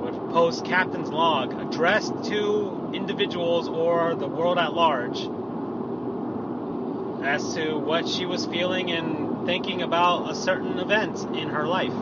[0.00, 5.18] would post captain's log addressed to individuals or the world at large
[7.22, 11.92] as to what she was feeling and thinking about a certain event in her life.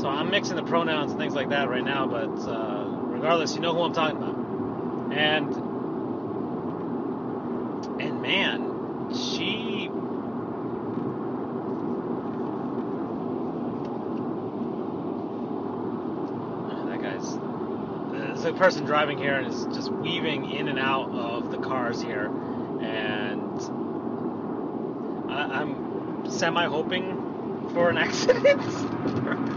[0.00, 2.48] So I'm mixing the pronouns and things like that right now, but.
[2.48, 2.76] Uh,
[3.16, 4.45] regardless, you know who I'm talking about.
[5.16, 5.56] And
[7.98, 9.88] and man, she
[16.84, 17.38] that guy's
[18.12, 22.02] there's a person driving here and is just weaving in and out of the cars
[22.02, 22.26] here,
[22.82, 23.58] and
[25.30, 28.62] I, I'm semi hoping for an accident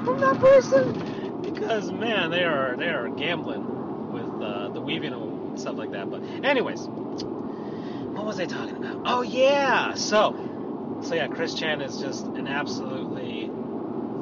[0.06, 5.14] from that person because man, they are they are gambling with uh, the weaving
[5.60, 6.10] stuff like that.
[6.10, 9.02] But anyways, what was I talking about?
[9.06, 13.50] Oh yeah, so so yeah, Chris Chan is just an absolutely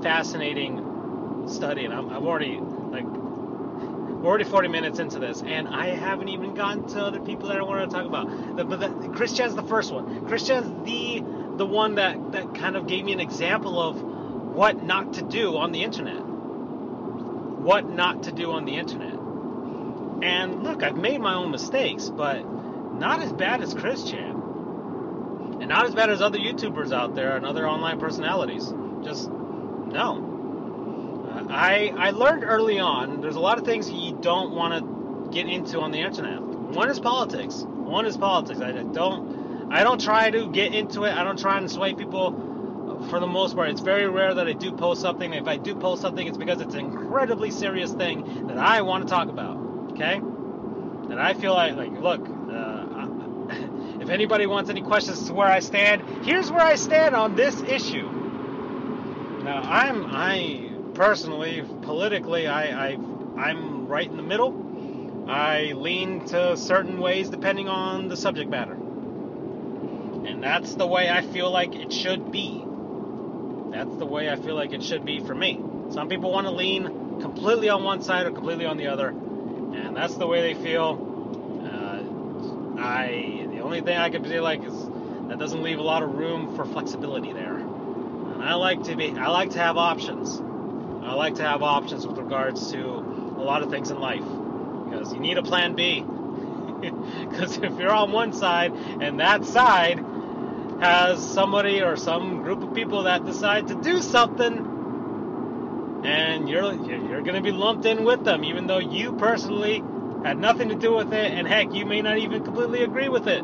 [0.02, 5.88] fascinating study, and I'm, I've already like we're already 40 minutes into this, and I
[5.88, 8.58] haven't even gotten to other people that I wanted to talk about.
[8.58, 10.28] The, but the, Christian's the first one.
[10.28, 11.24] Christian's the
[11.58, 15.58] the one that that kind of gave me an example of what not to do
[15.58, 16.26] on the internet.
[16.26, 19.17] What not to do on the internet.
[20.22, 22.44] And look, I've made my own mistakes, but
[22.98, 24.32] not as bad as Christian.
[25.60, 28.74] And not as bad as other YouTubers out there and other online personalities.
[29.04, 31.28] Just no.
[31.30, 35.32] Uh, I I learned early on there's a lot of things you don't want to
[35.32, 36.42] get into on the internet.
[36.42, 37.64] One is politics.
[37.68, 38.60] One is politics.
[38.60, 41.14] I don't I don't try to get into it.
[41.14, 43.70] I don't try and sway people for the most part.
[43.70, 45.34] It's very rare that I do post something.
[45.34, 49.08] If I do post something, it's because it's an incredibly serious thing that I want
[49.08, 49.67] to talk about.
[49.98, 50.18] Okay?
[50.18, 53.08] And I feel like like look, uh,
[54.00, 57.60] if anybody wants any questions to where I stand, here's where I stand on this
[57.64, 58.08] issue.
[59.44, 62.92] Now I'm I personally, politically, I, I
[63.38, 65.26] I'm right in the middle.
[65.28, 68.74] I lean to certain ways depending on the subject matter.
[68.74, 72.64] And that's the way I feel like it should be.
[73.72, 75.60] That's the way I feel like it should be for me.
[75.90, 79.16] Some people want to lean completely on one side or completely on the other,
[79.74, 81.04] and that's the way they feel.
[81.64, 84.90] Uh, I the only thing I can be like is
[85.28, 87.58] that doesn't leave a lot of room for flexibility there.
[87.58, 90.40] And I like to be I like to have options.
[91.04, 94.24] I like to have options with regards to a lot of things in life
[94.86, 96.06] because you need a plan B.
[97.30, 100.04] Because if you're on one side and that side
[100.80, 104.77] has somebody or some group of people that decide to do something,
[106.04, 109.84] and you're you're going to be lumped in with them, even though you personally
[110.24, 113.28] had nothing to do with it, and heck, you may not even completely agree with
[113.28, 113.44] it.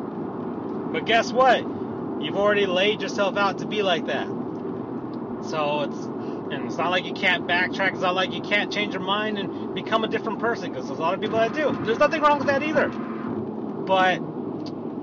[0.94, 1.62] But guess what?
[2.22, 4.28] You've already laid yourself out to be like that.
[5.50, 7.94] So it's and it's not like you can't backtrack.
[7.94, 11.00] It's not like you can't change your mind and become a different person because there's
[11.00, 11.72] a lot of people that do.
[11.84, 12.90] There's nothing wrong with that either.
[13.70, 14.22] But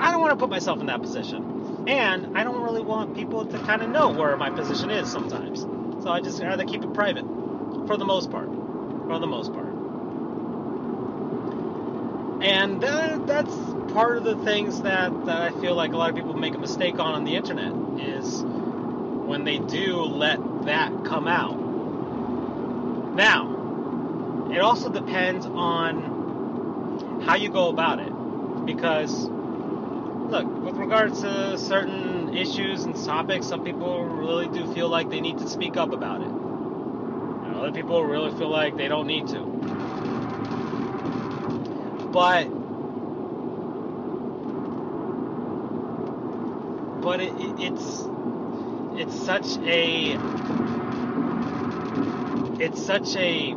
[0.00, 1.86] I don't want to put myself in that position.
[1.88, 5.66] And I don't really want people to kind of know where my position is sometimes.
[6.02, 7.24] So I just rather keep it private
[7.86, 8.48] for the most part.
[8.48, 9.66] For the most part.
[12.42, 13.54] And that, that's
[13.92, 16.58] part of the things that, that I feel like a lot of people make a
[16.58, 21.58] mistake on on the internet is when they do let that come out.
[23.14, 28.10] Now, it also depends on how you go about it.
[28.64, 35.10] Because, look, with regards to certain issues and topics, some people really do feel like
[35.10, 36.28] they need to speak up about it.
[36.28, 39.40] And other people really feel like they don't need to.
[42.12, 42.48] But,
[47.02, 48.04] but it, it, it's
[48.96, 50.18] it's such a
[52.58, 53.52] it's such a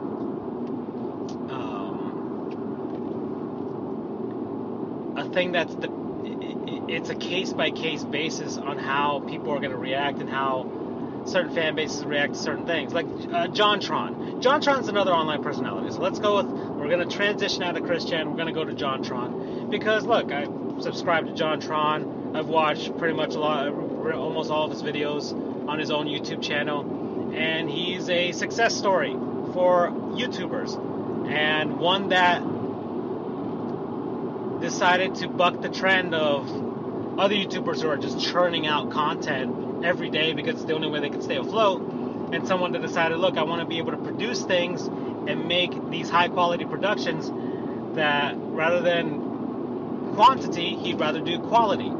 [1.49, 2.33] um,
[5.17, 6.02] a thing that's the
[6.87, 10.69] it's a case by case basis on how people are going to react and how
[11.25, 12.93] certain fan bases react to certain things.
[12.93, 14.41] Like uh, JonTron.
[14.41, 15.91] JonTron's another online personality.
[15.91, 18.29] So let's go with we're going to transition out of Christian.
[18.29, 20.45] We're going to go to JonTron because look, I
[20.79, 22.35] subscribe to JonTron.
[22.35, 25.33] I've watched pretty much a lot, almost all of his videos
[25.67, 29.13] on his own YouTube channel, and he's a success story
[29.53, 32.41] for YouTubers, and one that
[34.61, 36.72] decided to buck the trend of
[37.17, 40.99] other YouTubers who are just churning out content every day because it's the only way
[40.99, 41.81] they can stay afloat,
[42.33, 45.89] and someone that decided, look, I want to be able to produce things and make
[45.89, 47.31] these high quality productions
[47.95, 51.91] that rather than quantity, he'd rather do quality.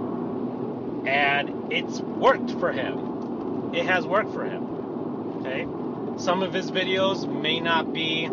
[1.07, 3.74] And it's worked for him.
[3.74, 5.39] It has worked for him.
[5.39, 5.68] Okay?
[6.18, 8.30] Some of his videos may not be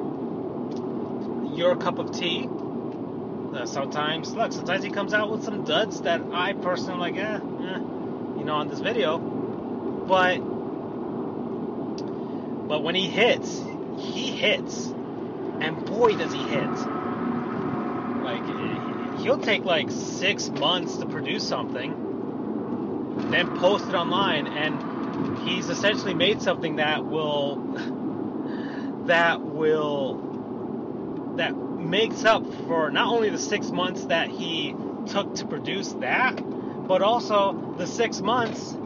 [1.57, 2.49] your cup of tea.
[3.55, 7.35] Uh, sometimes, look, sometimes he comes out with some duds that I personally like, eh,
[7.35, 7.79] eh,
[8.39, 9.19] you know, on this video.
[9.19, 10.39] But,
[12.69, 13.61] but when he hits,
[13.99, 14.87] he hits,
[15.61, 16.71] and boy, does he hit!
[18.23, 18.45] Like,
[19.17, 26.15] he'll take like six months to produce something, then post it online, and he's essentially
[26.15, 27.57] made something that will
[29.07, 30.15] that will
[31.37, 34.75] that makes up for not only the six months that he
[35.07, 36.37] took to produce that,
[36.87, 38.77] but also the six months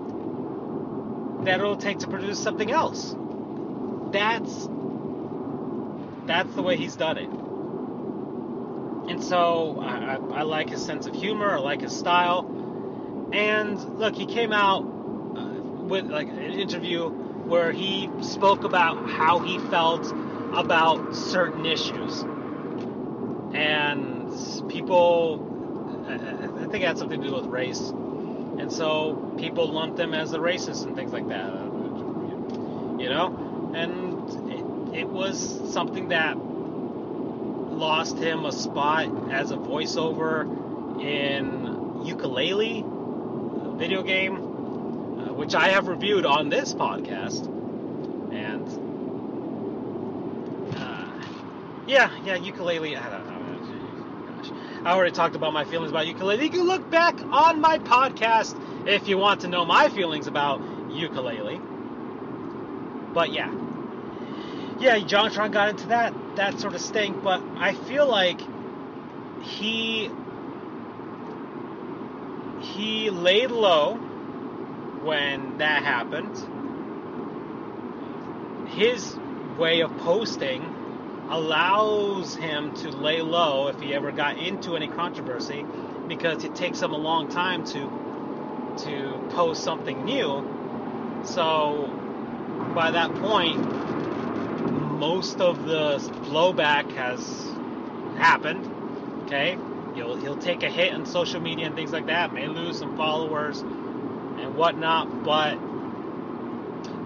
[1.45, 3.15] that it'll take to produce something else.
[4.13, 4.69] That's
[6.27, 7.29] that's the way he's done it.
[9.11, 11.57] And so I, I, like his sense of humor.
[11.57, 13.31] I like his style.
[13.33, 15.45] And look, he came out uh,
[15.85, 20.11] with like an interview where he spoke about how he felt
[20.55, 22.25] about certain issues.
[23.55, 24.31] And
[24.69, 30.15] people, I think it had something to do with race, and so people lumped him
[30.15, 31.53] as a racist and things like that.
[33.01, 40.45] You know, and it, it was something that lost him a spot as a voiceover
[41.03, 41.67] in
[42.05, 42.85] Yooka-Laylee
[43.77, 47.47] video game, uh, which I have reviewed on this podcast.
[48.33, 48.67] And
[50.77, 51.07] uh,
[51.87, 52.97] yeah, yeah, Yooka-Laylee.
[52.97, 53.24] I don't.
[54.85, 56.43] I already talked about my feelings about Yooka-Laylee.
[56.43, 58.55] You can look back on my podcast
[58.87, 60.61] if you want to know my feelings about
[60.91, 61.61] Yooka-Laylee.
[63.15, 63.51] But yeah,
[64.79, 68.41] yeah, JonTron got into that that sort of stink, but I feel like
[69.41, 70.11] he
[72.61, 73.95] he laid low
[75.05, 76.37] when that happened.
[78.77, 79.17] His
[79.57, 80.74] way of posting
[81.35, 85.67] allows him to lay low if he ever got into any controversy
[86.07, 87.91] because it takes him a long time to
[88.77, 90.45] to post something new.
[91.25, 91.91] So
[92.75, 93.59] by that point,
[94.99, 97.21] most of the blowback has
[98.17, 98.71] happened.
[99.25, 99.59] Okay,
[99.97, 102.97] he'll he'll take a hit on social media and things like that, may lose some
[102.97, 105.59] followers and whatnot, but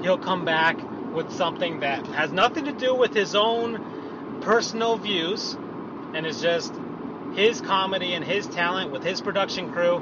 [0.02, 0.78] he'll come back
[1.14, 3.97] with something that has nothing to do with his own
[4.40, 5.56] personal views
[6.14, 6.72] and it's just
[7.34, 10.00] his comedy and his talent with his production crew.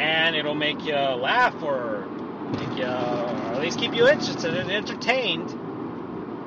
[0.00, 2.06] And it'll make you laugh or
[2.58, 5.50] make you, at least keep you interested and entertained.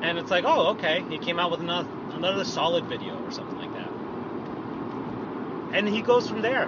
[0.03, 3.57] And it's like, oh, okay, he came out with another, another solid video or something
[3.57, 3.89] like that.
[5.75, 6.67] And he goes from there.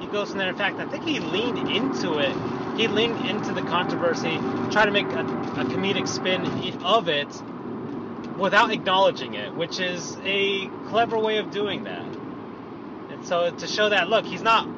[0.00, 0.48] He goes from there.
[0.48, 2.59] In fact, I think he leaned into it.
[2.76, 4.38] He leaned into the controversy,
[4.70, 6.44] tried to make a, a comedic spin
[6.84, 7.28] of it
[8.38, 12.04] without acknowledging it, which is a clever way of doing that.
[12.04, 14.68] And so to show that, look, he's not.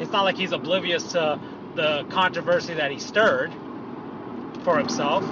[0.00, 1.40] It's not like he's oblivious to
[1.74, 3.52] the controversy that he stirred
[4.64, 5.24] for himself.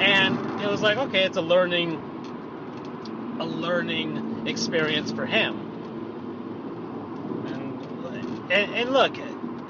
[0.00, 2.00] And it was like, okay, it's a learning
[3.40, 5.56] a learning experience for him.
[7.46, 9.12] And and, and look,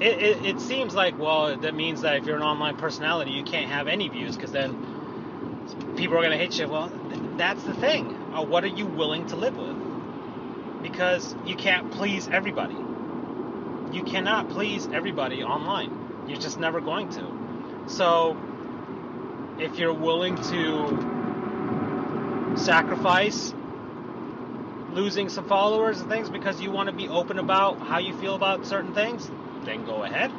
[0.01, 3.43] it, it, it, seems like well that means that if you're an online personality, you
[3.43, 4.73] can't have any views because then
[5.95, 6.67] people are gonna hate you.
[6.67, 6.91] Well,
[7.37, 8.07] that's the thing.
[8.33, 10.81] Uh, what are you willing to live with?
[10.81, 12.75] Because you can't please everybody.
[13.95, 16.25] You cannot please everybody online.
[16.27, 17.85] You're just never going to.
[17.87, 18.37] So,
[19.59, 21.11] if you're willing to
[22.57, 23.53] sacrifice
[24.93, 28.35] losing some followers and things because you want to be open about how you feel
[28.35, 29.29] about certain things,
[29.65, 30.31] then go ahead.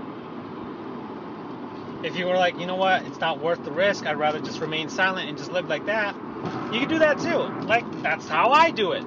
[2.04, 4.60] If you were like, you know what, it's not worth the risk, I'd rather just
[4.60, 6.14] remain silent and just live like that,
[6.72, 7.38] you can do that too.
[7.66, 9.04] Like, that's how I do it.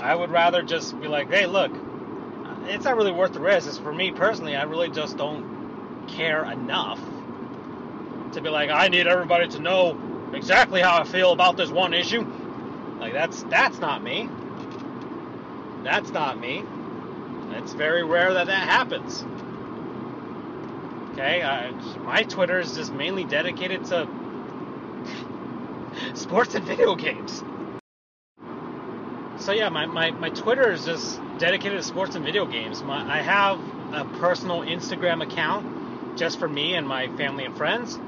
[0.00, 1.70] I would rather just be like, hey, look,
[2.66, 3.68] it's not really worth the risk.
[3.68, 7.00] It's for me personally, I really just don't care enough
[8.32, 9.98] to be like, I need everybody to know
[10.32, 12.24] exactly how I feel about this one issue.
[13.00, 14.28] Like that's that's not me.
[15.82, 16.62] That's not me.
[17.52, 19.24] It's very rare that that happens.
[21.20, 24.08] Okay, I, my Twitter is just mainly dedicated to
[26.14, 27.44] sports and video games.
[29.36, 32.82] So yeah, my, my, my Twitter is just dedicated to sports and video games.
[32.82, 33.60] My, I have
[33.92, 37.98] a personal Instagram account just for me and my family and friends.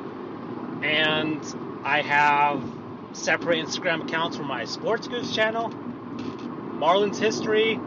[0.82, 1.44] And
[1.84, 2.64] I have
[3.12, 7.78] separate Instagram accounts for my Sports Goofs channel, Marlins History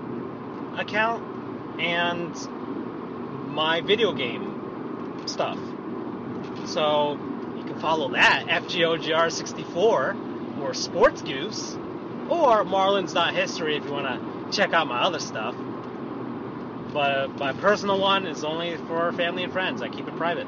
[0.78, 2.32] account, and
[3.52, 4.55] my video game
[5.30, 5.58] stuff.
[6.66, 7.14] So
[7.58, 11.76] you can follow that, FJOJR64 or Sports Goofs,
[12.30, 15.56] or Marlins.history if you want to check out my other stuff.
[16.94, 19.82] But my personal one is only for family and friends.
[19.82, 20.48] I keep it private.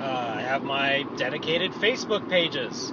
[0.00, 2.92] Uh, I have my dedicated Facebook pages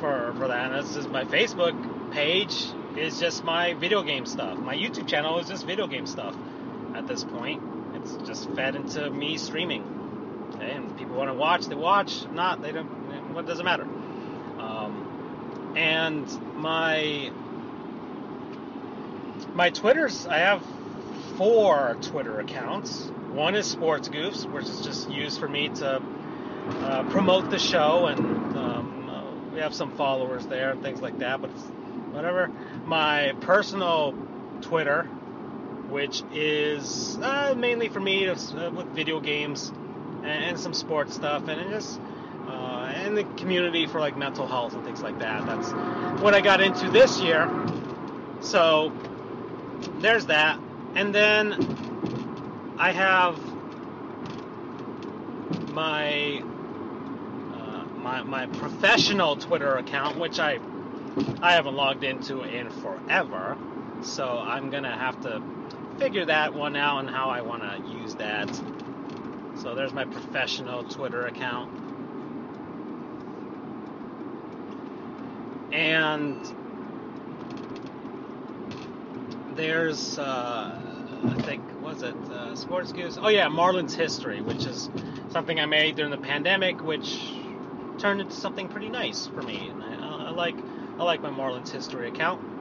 [0.00, 0.72] for for that.
[0.72, 4.58] And this is my Facebook page is just my video game stuff.
[4.58, 6.34] My YouTube channel is just video game stuff.
[6.94, 7.62] At this point,
[7.98, 9.82] it's just fed into me streaming.
[10.54, 12.24] Okay, and people want to watch, they watch.
[12.24, 12.86] If not, they don't.
[13.34, 13.84] What doesn't matter.
[14.58, 16.26] Um, and
[16.56, 17.30] my
[19.54, 20.62] my Twitters, I have
[21.36, 23.10] four Twitter accounts.
[23.32, 26.02] One is Sports Goofs, which is just used for me to
[26.80, 28.20] uh, promote the show, and
[28.56, 31.40] um, uh, we have some followers there and things like that.
[31.40, 31.50] But
[32.12, 32.50] whatever.
[32.84, 34.14] My personal
[34.62, 35.08] Twitter,
[35.88, 39.72] which is uh, mainly for me uh, with video games
[40.18, 42.00] and, and, some sports stuff, and just
[42.46, 45.46] uh, in the community for like mental health and things like that.
[45.46, 45.70] That's
[46.22, 47.50] what I got into this year.
[48.40, 48.92] So
[50.00, 50.60] there's that.
[50.94, 53.38] And then I have
[55.72, 56.42] my
[57.52, 60.58] uh, my my professional Twitter account, which I
[61.40, 63.56] I haven't logged into in forever.
[64.02, 65.42] So I'm gonna have to
[65.98, 68.48] figure that one out and how I want to use that.
[69.56, 71.70] So there's my professional Twitter account.
[75.72, 76.36] And
[79.56, 80.80] there's, uh,
[81.24, 83.18] I think, was it uh, Sports Goofs?
[83.20, 84.88] Oh yeah, Marlins History, which is
[85.30, 87.34] something I made during the pandemic, which
[87.98, 89.68] turned into something pretty nice for me.
[89.68, 90.56] And I, I like,
[90.98, 92.57] I like my Marlins History account.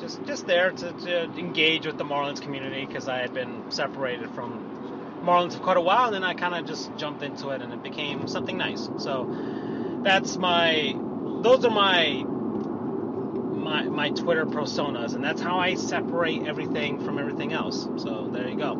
[0.00, 4.30] Just, just there to, to engage with the Marlins community because I had been separated
[4.30, 7.62] from Marlins for quite a while, and then I kind of just jumped into it,
[7.62, 8.88] and it became something nice.
[8.98, 10.94] So that's my,
[11.42, 12.24] those are my
[13.64, 17.88] my, my Twitter personas, and that's how I separate everything from everything else.
[17.96, 18.74] So there you go.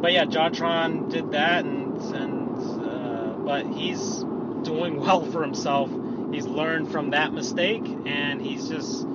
[0.00, 4.24] But yeah, JonTron did that, and and uh, but he's
[4.62, 5.90] doing well for himself.
[6.32, 9.06] He's learned from that mistake, and he's just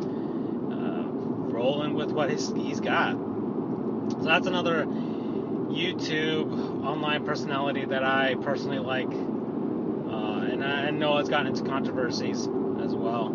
[1.63, 3.13] rolling with what he's, he's got.
[3.13, 11.29] So that's another YouTube online personality that I personally like, uh, and I know it's
[11.29, 13.27] gotten into controversies as well.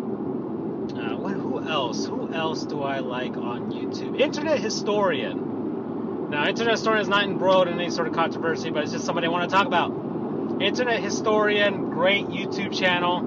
[0.93, 2.05] Uh, what, who else?
[2.05, 4.19] Who else do I like on YouTube?
[4.19, 6.29] Internet Historian.
[6.29, 9.25] Now, Internet Historian is not embroiled in any sort of controversy, but it's just somebody
[9.25, 10.61] I want to talk about.
[10.61, 13.25] Internet Historian, great YouTube channel.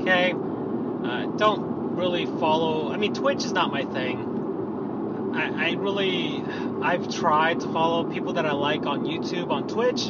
[0.00, 2.92] Okay, uh, don't really follow.
[2.92, 5.32] I mean, Twitch is not my thing.
[5.34, 6.42] I, I really,
[6.82, 10.06] I've tried to follow people that I like on YouTube, on Twitch,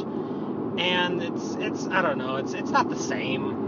[0.77, 3.65] and it's, it's, I don't know, it's, it's not the same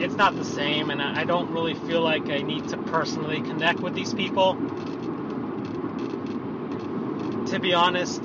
[0.00, 3.80] it's not the same, and I don't really feel like I need to personally connect
[3.80, 4.54] with these people.
[7.46, 8.22] To be honest,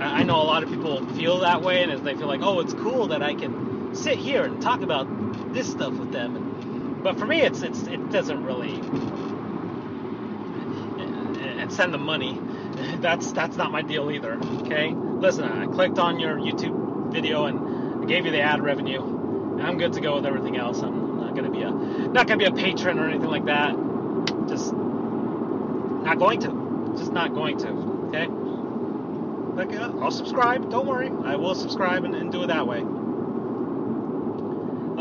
[0.00, 2.74] I know a lot of people feel that way, and they feel like, oh, it's
[2.74, 6.51] cool that I can sit here and talk about this stuff with them.
[7.02, 8.80] But for me, it's it's it doesn't really
[11.62, 12.38] and send the money.
[13.00, 14.38] That's that's not my deal either.
[14.62, 19.00] Okay, listen, I clicked on your YouTube video and I gave you the ad revenue.
[19.60, 20.82] I'm good to go with everything else.
[20.82, 23.74] I'm, not gonna be a not gonna be a patron or anything like that.
[24.48, 26.94] Just not going to.
[26.98, 27.68] Just not going to.
[28.08, 28.26] Okay.
[29.56, 29.72] Like
[30.02, 30.70] I'll subscribe.
[30.70, 31.10] Don't worry.
[31.24, 32.80] I will subscribe and, and do it that way.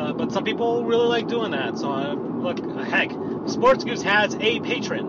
[0.01, 1.77] Uh, but some people really like doing that.
[1.77, 3.11] So uh, look, heck,
[3.47, 5.05] Sports Goofs has a patron,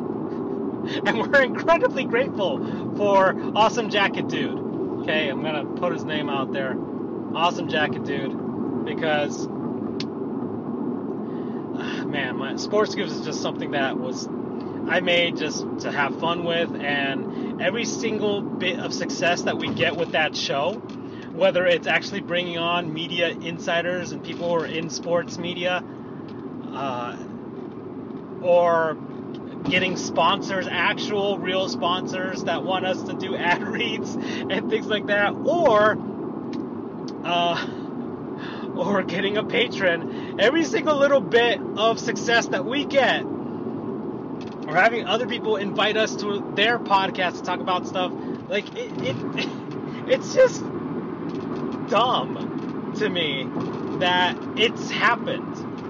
[1.06, 2.58] and we're incredibly grateful
[2.96, 4.58] for Awesome Jacket Dude.
[5.00, 6.76] Okay, I'm gonna put his name out there.
[7.34, 9.46] Awesome Jacket Dude, because
[12.06, 16.44] man, my Sports Goofs is just something that was I made just to have fun
[16.44, 20.82] with, and every single bit of success that we get with that show,
[21.32, 25.82] whether it's actually bringing on media insiders and people who are in sports media,
[26.72, 27.16] uh,
[28.42, 28.96] or
[29.64, 35.06] getting sponsors, actual real sponsors that want us to do ad reads and things like
[35.06, 35.96] that, or
[37.24, 37.66] uh,
[38.76, 45.06] or getting a patron, every single little bit of success that we get, or having
[45.06, 48.12] other people invite us to their podcast to talk about stuff,
[48.48, 49.16] like it, it
[50.08, 50.62] it's just
[51.92, 53.48] dumb to me
[54.00, 55.80] that it's happened,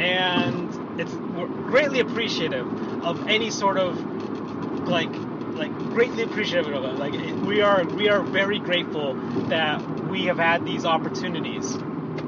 [0.00, 2.66] and it's greatly appreciative
[3.04, 3.98] of any sort of
[4.88, 5.10] like
[5.56, 6.98] like greatly appreciative of it.
[6.98, 7.14] Like
[7.46, 9.14] we are we are very grateful
[9.50, 11.78] that we have had these opportunities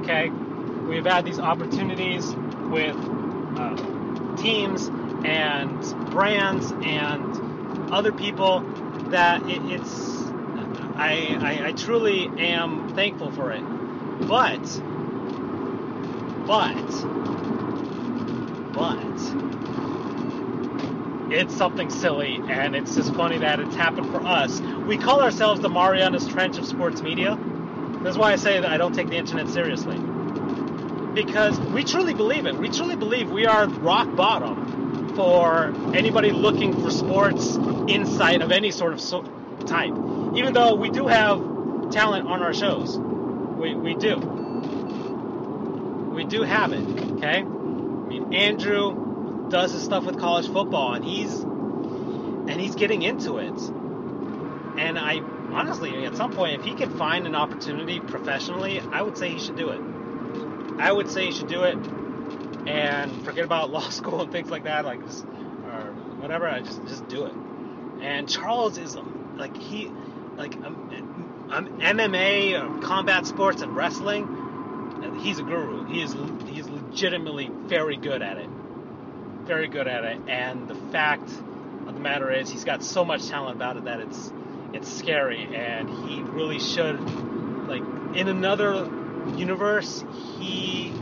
[0.03, 2.37] Okay, we've had these opportunities
[2.71, 2.97] with
[3.57, 3.77] uh,
[4.37, 4.89] teams
[5.25, 5.83] and
[6.13, 8.61] brands and other people
[9.11, 10.16] that it, it's
[10.97, 13.63] I, I, I truly am thankful for it.
[14.27, 14.63] But
[16.47, 16.75] but
[18.73, 18.99] but
[21.33, 24.61] it's something silly and it's just funny that it's happened for us.
[24.87, 27.37] We call ourselves the Marianas Trench of sports media
[28.07, 29.99] that's why I say that I don't take the internet seriously.
[31.13, 32.55] Because we truly believe it.
[32.55, 37.57] We truly believe we are rock bottom for anybody looking for sports
[37.89, 39.25] insight of any sort of so-
[39.67, 39.93] type.
[40.37, 41.57] Even though we do have
[41.91, 42.99] talent on our shows.
[42.99, 44.17] We, we do.
[46.15, 47.39] We do have it, okay?
[47.39, 53.39] I mean, Andrew does his stuff with college football, and he's and he's getting into
[53.39, 53.59] it.
[54.79, 55.21] And I
[55.53, 59.39] honestly, at some point, if he could find an opportunity professionally, I would say he
[59.39, 59.81] should do it.
[60.79, 61.79] I would say he should do it
[62.67, 66.49] and forget about law school and things like that, like or whatever.
[66.49, 67.33] I just just do it.
[68.01, 68.97] And Charles is
[69.37, 69.91] like he,
[70.37, 74.45] like um, um, MMA, um, combat sports, and wrestling.
[75.21, 75.87] He's a guru.
[75.87, 76.15] He is
[76.49, 78.49] he's legitimately very good at it.
[79.45, 80.19] Very good at it.
[80.29, 84.01] And the fact of the matter is, he's got so much talent about it that
[84.01, 84.33] it's
[84.73, 85.49] it's scary.
[85.55, 87.01] And he really should,
[87.69, 87.83] like,
[88.17, 88.91] in another
[89.37, 90.05] universe,
[90.39, 90.93] he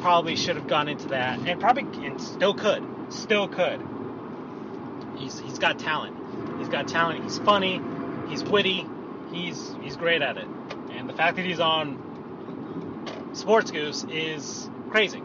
[0.00, 3.84] probably should have gone into that, and probably and still could, still could.
[5.16, 6.16] He's he's got talent.
[6.58, 7.24] He's got talent.
[7.24, 7.80] He's funny.
[8.30, 8.86] He's witty.
[9.32, 10.46] He's he's great at it.
[10.92, 15.22] And the fact that he's on Sports Goofs is crazy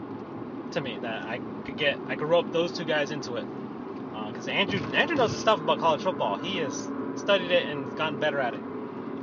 [0.72, 0.98] to me.
[1.00, 3.46] That I could get I could rope those two guys into it.
[4.26, 6.38] Because uh, Andrew Andrew knows the stuff about college football.
[6.38, 8.60] He has studied it and gotten better at it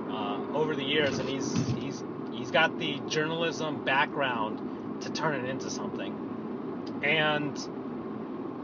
[0.10, 5.50] uh, over the years, and he's he's he's got the journalism background to turn it
[5.50, 7.02] into something.
[7.04, 7.58] And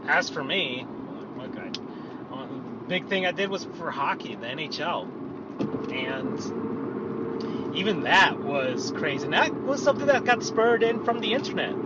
[0.08, 0.86] as for me,
[2.90, 5.06] big thing I did was for hockey, the NHL,
[5.92, 9.26] and even that was crazy.
[9.26, 11.76] And that was something that got spurred in from the internet.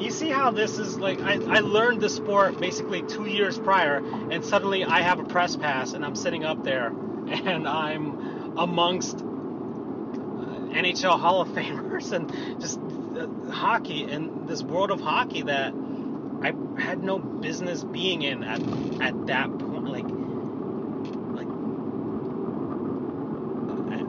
[0.00, 1.20] You see how this is like?
[1.20, 3.98] I, I learned the sport basically two years prior,
[4.30, 6.86] and suddenly I have a press pass, and I'm sitting up there,
[7.28, 9.20] and I'm amongst uh,
[10.80, 12.80] NHL Hall of Famers and just
[13.52, 15.74] hockey and this world of hockey that
[16.42, 18.60] I had no business being in at
[19.00, 19.86] at that point.
[19.88, 20.06] Like,
[21.36, 21.48] like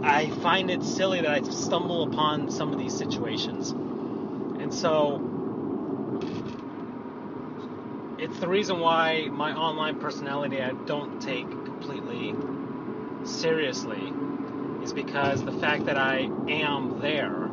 [0.04, 5.22] I find it silly that I stumble upon some of these situations, and so
[8.18, 12.36] it's the reason why my online personality I don't take completely
[13.26, 14.12] seriously
[14.84, 17.50] is because the fact that I am there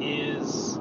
[0.00, 0.78] is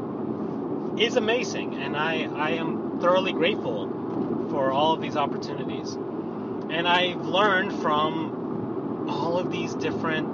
[0.99, 5.93] is amazing, and I I am thoroughly grateful for all of these opportunities.
[5.93, 10.27] And I've learned from all of these different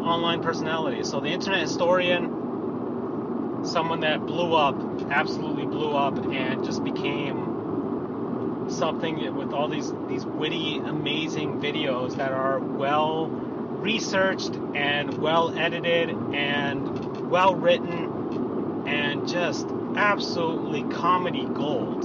[0.00, 1.10] online personalities.
[1.10, 4.76] So the internet historian, someone that blew up,
[5.10, 12.32] absolutely blew up, and just became something with all these these witty, amazing videos that
[12.32, 19.66] are well researched and well edited and well written and just
[19.98, 22.04] absolutely comedy gold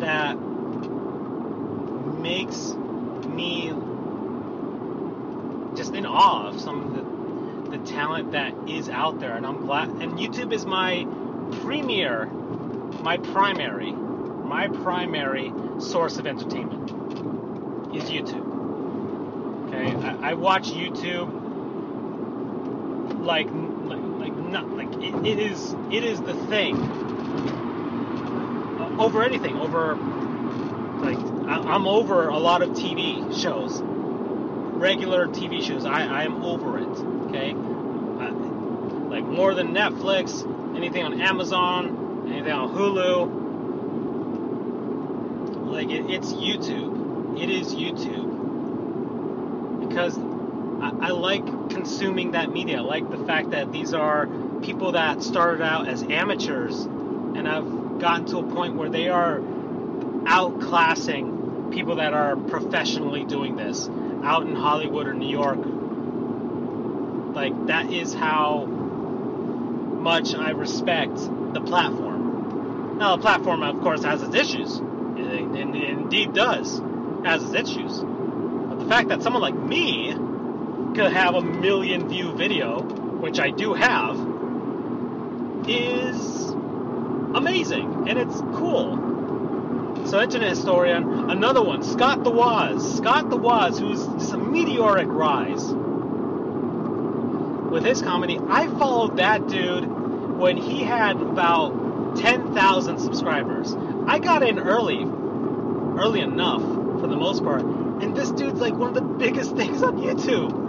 [0.00, 0.34] that
[2.18, 2.72] makes
[3.26, 3.68] me
[5.76, 9.36] just in awe of some of the, the talent that is out there.
[9.36, 11.06] And I'm glad and YouTube is my
[11.60, 16.90] premier my primary my primary source of entertainment
[17.94, 19.68] is YouTube.
[19.68, 19.94] Okay?
[20.08, 21.30] I, I watch YouTube
[23.20, 23.48] like
[24.48, 26.76] not like it, it is it is the thing.
[28.80, 29.94] Uh, over anything over
[31.00, 31.18] like
[31.48, 33.80] I, am over a lot of TV shows.
[33.82, 36.88] Regular TV shows I I am over it
[37.28, 37.50] okay?
[37.50, 38.30] I,
[39.08, 40.44] like more than Netflix
[40.76, 43.48] anything on Amazon anything on Hulu.
[45.72, 47.40] Like it, it's YouTube.
[47.40, 48.28] It is YouTube.
[49.88, 50.18] Because
[50.80, 52.78] I, I like consuming that media.
[52.78, 54.26] I like the fact that these are
[54.62, 56.86] people that started out as amateurs
[57.38, 63.56] and I've gotten to a point where they are outclassing people that are professionally doing
[63.56, 63.88] this
[64.22, 65.58] out in Hollywood or New York.
[67.34, 72.98] Like, that is how much I respect the platform.
[72.98, 74.80] Now, the platform, of course, has its issues.
[75.16, 76.80] It indeed does,
[77.24, 78.00] has its issues.
[78.00, 80.14] But the fact that someone like me
[80.98, 84.16] could have a million view video, which I do have,
[85.68, 86.50] is
[87.36, 88.96] amazing and it's cool.
[90.06, 92.96] So, Internet Historian, another one, Scott the Woz.
[92.96, 95.64] Scott the Woz, who's just a meteoric rise
[97.70, 98.40] with his comedy.
[98.48, 99.86] I followed that dude
[100.36, 103.72] when he had about 10,000 subscribers.
[104.08, 106.62] I got in early, early enough
[107.00, 110.67] for the most part, and this dude's like one of the biggest things on YouTube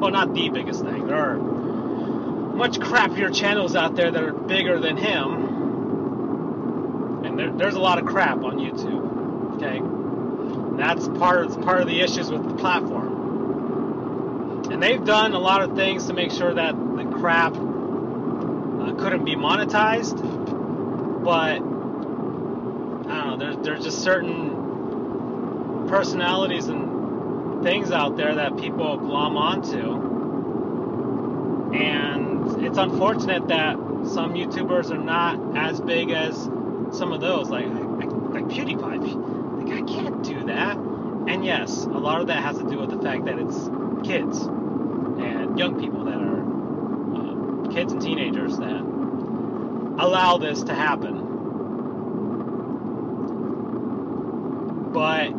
[0.00, 1.06] well, not the biggest thing.
[1.06, 5.46] There are much crappier channels out there that are bigger than him.
[7.24, 9.56] And there, there's a lot of crap on YouTube.
[9.56, 9.76] Okay?
[9.76, 13.18] And that's part of, part of the issues with the platform.
[14.72, 19.26] And they've done a lot of things to make sure that the crap uh, couldn't
[19.26, 20.18] be monetized.
[21.22, 21.56] But
[23.10, 23.36] I don't know.
[23.36, 26.89] There's there's just certain personalities and
[27.62, 30.22] things out there that people glom onto,
[31.74, 36.36] and it's unfortunate that some YouTubers are not as big as
[36.92, 39.64] some of those, like like, like PewDiePie.
[39.64, 40.76] Like I can't do that.
[40.78, 43.70] And yes, a lot of that has to do with the fact that it's
[44.08, 46.40] kids and young people that are
[47.16, 48.82] uh, kids and teenagers that
[49.98, 51.44] allow this to happen.
[54.92, 55.32] But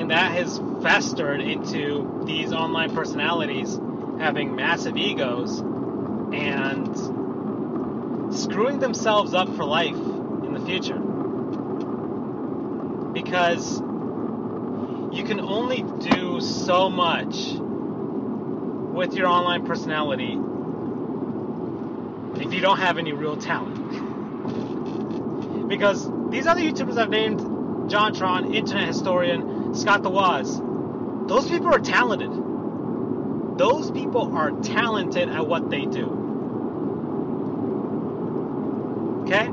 [0.00, 3.78] and that has festered into these online personalities
[4.18, 5.60] having massive egos
[6.32, 6.96] and
[8.34, 10.98] screwing themselves up for life in the future.
[13.12, 13.78] Because
[15.14, 17.52] you can only do so much
[18.96, 20.38] with your online personality
[22.42, 23.76] if you don't have any real talent.
[25.68, 30.60] because these other YouTubers I've named, JonTron, Internet Historian, Scott the Woz,
[31.28, 32.30] those people are talented.
[33.58, 36.20] Those people are talented at what they do.
[39.22, 39.48] Okay?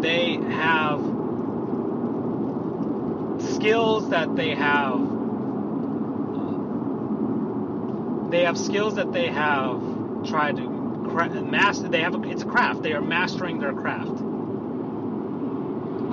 [0.00, 1.00] They have
[3.54, 5.00] skills that they have.
[8.30, 9.80] They have skills that they have
[10.26, 10.70] tried to
[11.50, 11.88] master.
[11.88, 12.82] They have a, it's a craft.
[12.82, 14.22] They are mastering their craft.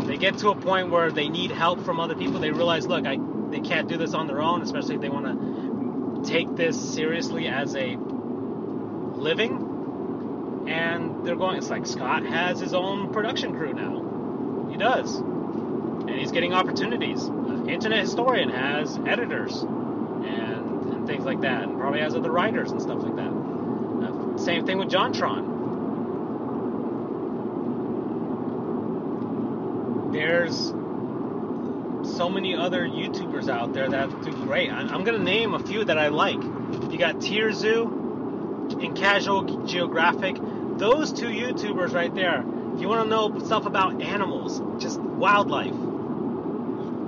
[0.08, 2.40] They get to a point where they need help from other people.
[2.40, 3.18] They realize, look, I
[3.50, 5.26] they can't do this on their own, especially if they want
[6.24, 7.98] to take this seriously as a
[9.16, 10.66] living.
[10.68, 11.58] And they're going.
[11.58, 14.70] It's like Scott has his own production crew now.
[14.70, 17.24] He does, and he's getting opportunities.
[17.68, 22.82] Internet historian has editors and, and things like that, and probably has other writers and
[22.82, 23.32] stuff like that.
[23.32, 25.57] Uh, same thing with JonTron.
[30.18, 30.74] There's
[32.18, 34.72] so many other YouTubers out there that do great.
[34.72, 36.42] I, am gonna name a few that I like.
[36.42, 40.38] You got Tier Zoo and Casual Geographic.
[40.78, 42.44] Those two YouTubers right there.
[42.74, 45.76] If you want to know stuff about animals, just wildlife,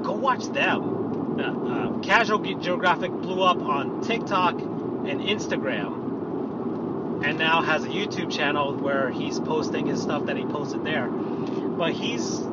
[0.04, 1.40] go watch them.
[1.40, 8.32] Uh, uh, Casual Geographic blew up on TikTok and Instagram, and now has a YouTube
[8.32, 11.08] channel where he's posting his stuff that he posted there.
[11.08, 12.48] But he's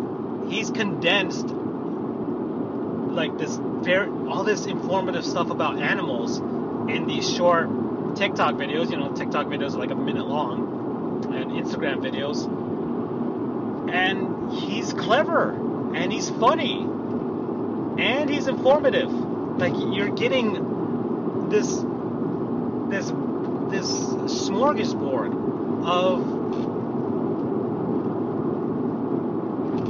[0.49, 1.49] he's condensed
[3.17, 7.69] like this very all this informative stuff about animals in these short
[8.17, 8.91] TikTok videos.
[8.91, 12.47] You know, TikTok videos are like a minute long, and Instagram videos.
[13.93, 15.51] And he's clever,
[15.95, 19.13] and he's funny, and he's informative.
[19.13, 21.69] Like you're getting this
[22.89, 23.07] this
[23.71, 23.91] this
[24.49, 25.33] smorgasbord
[25.87, 26.47] of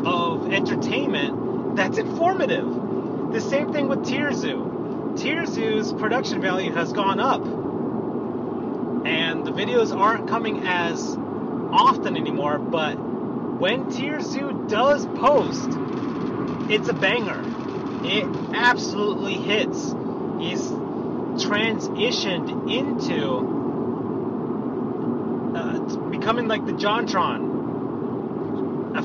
[0.06, 3.32] of entertainment that's informative.
[3.32, 5.14] The same thing with Tierzoo.
[5.18, 7.42] Tierzoo's production value has gone up.
[9.06, 11.16] And the videos aren't coming as
[11.70, 15.68] often anymore, but when Tierzoo does post,
[16.70, 17.42] it's a banger.
[18.04, 18.24] It
[18.54, 19.94] absolutely hits.
[20.38, 20.70] He's
[21.42, 23.54] transitioned into
[25.56, 25.78] uh,
[26.10, 27.55] becoming like the JonTron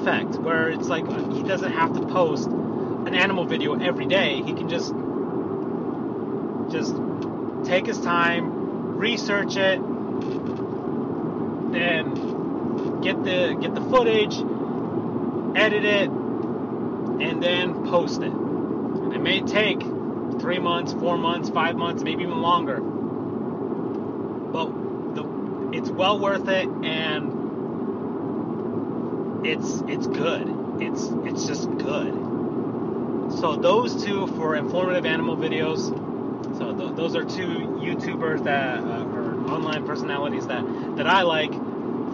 [0.02, 4.42] effect, where it's like he doesn't have to post an animal video every day.
[4.42, 4.94] He can just
[6.72, 6.96] just
[7.66, 9.80] take his time, research it,
[11.72, 14.36] then get the get the footage,
[15.56, 18.32] edit it, and then post it.
[18.32, 19.82] And it may take
[20.40, 22.80] three months, four months, five months, maybe even longer.
[22.80, 24.72] But
[25.16, 25.24] the,
[25.74, 27.41] it's well worth it, and
[29.44, 30.48] it's it's good.
[30.80, 32.14] It's it's just good.
[33.40, 35.98] So those two for informative animal videos.
[36.58, 37.48] So th- those are two
[37.82, 40.64] YouTubers that uh, or online personalities that
[40.98, 41.52] that I like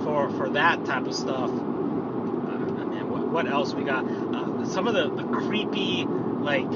[0.04, 1.50] for for that type of stuff.
[1.50, 4.06] Uh, and what, what else we got?
[4.06, 6.68] Uh, some of the, the creepy like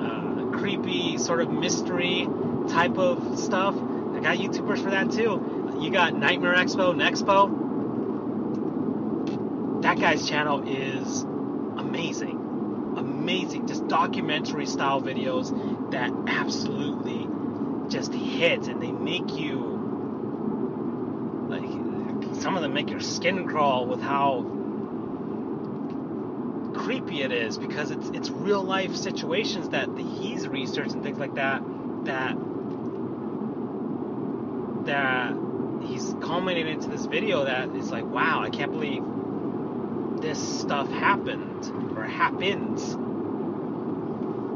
[0.00, 2.26] uh, creepy sort of mystery
[2.68, 3.74] type of stuff.
[3.76, 5.78] I got YouTubers for that too.
[5.80, 7.61] You got Nightmare Expo, Nexpo.
[9.82, 12.38] That guy's channel is amazing.
[12.96, 17.26] Amazing, just documentary style videos that absolutely
[17.88, 19.80] just hit and they make you
[21.48, 24.42] like some of them make your skin crawl with how
[26.74, 31.34] creepy it is because it's it's real life situations that he's researched and things like
[31.34, 31.62] that
[32.04, 32.36] that
[34.86, 35.34] that
[35.86, 39.02] he's culminated into this video that is like wow I can't believe
[40.22, 42.94] this stuff happened or happens.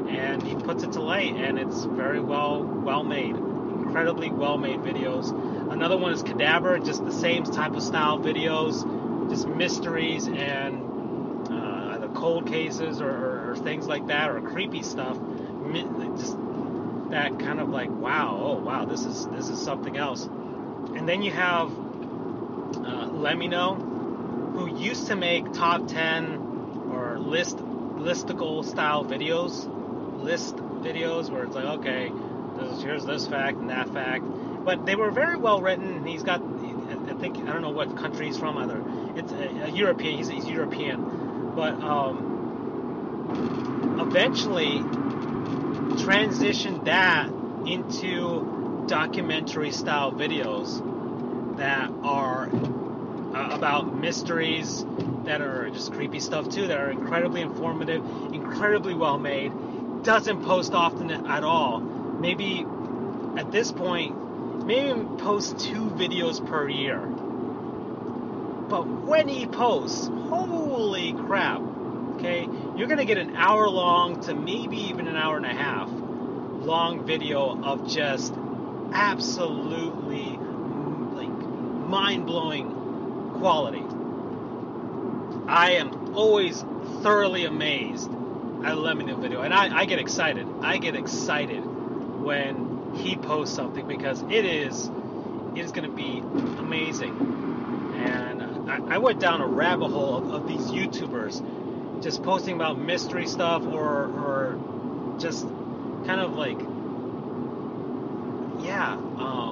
[0.09, 4.79] And he puts it to light, and it's very well well made, incredibly well made
[4.79, 5.31] videos.
[5.71, 11.95] Another one is Cadaver, just the same type of style videos, just mysteries and uh,
[11.95, 15.19] either cold cases or, or, or, things like that, or creepy stuff.
[16.17, 16.37] Just
[17.11, 20.25] that kind of like, wow, oh wow, this is this is something else.
[20.25, 23.86] And then you have uh, LEMMiNO,
[24.57, 29.67] who used to make top 10 or list listicle style videos,
[30.23, 32.11] list videos where it's like, okay,
[32.57, 34.25] this, here's this fact and that fact.
[34.65, 36.07] But they were very well written.
[36.07, 38.83] He's got, I think, I don't know what country he's from either.
[39.15, 41.53] It's a, a European, he's, he's, European.
[41.55, 42.37] But um,
[44.01, 44.79] eventually
[45.99, 47.29] transitioned that
[47.67, 50.81] into documentary style videos
[51.59, 52.49] that are
[53.57, 54.85] about mysteries
[55.25, 59.51] that are just creepy stuff too, that are incredibly informative, incredibly well made.
[60.05, 61.81] Doesn't post often at all.
[61.81, 62.67] Maybe
[63.37, 67.01] at this point, maybe post two videos per year.
[68.69, 71.63] But when he posts, holy crap,
[72.17, 72.47] okay,
[72.77, 77.07] you're gonna get an hour long to maybe even an hour and a half long
[77.07, 78.35] video of just
[78.93, 80.39] absolutely
[81.15, 81.29] like
[81.89, 82.76] mind blowing
[83.39, 83.85] quality.
[85.49, 86.65] I am always
[87.03, 90.47] thoroughly amazed at LEMMiNO video, and I, I get excited.
[90.63, 94.91] I get excited when he posts something because it is
[95.55, 96.19] it is going to be
[96.59, 97.95] amazing.
[97.97, 102.79] And I, I, went down a rabbit hole of, of, these YouTubers just posting about
[102.79, 105.47] mystery stuff or or just
[106.07, 106.59] kind of like
[108.65, 108.95] yeah.
[108.95, 109.46] Um,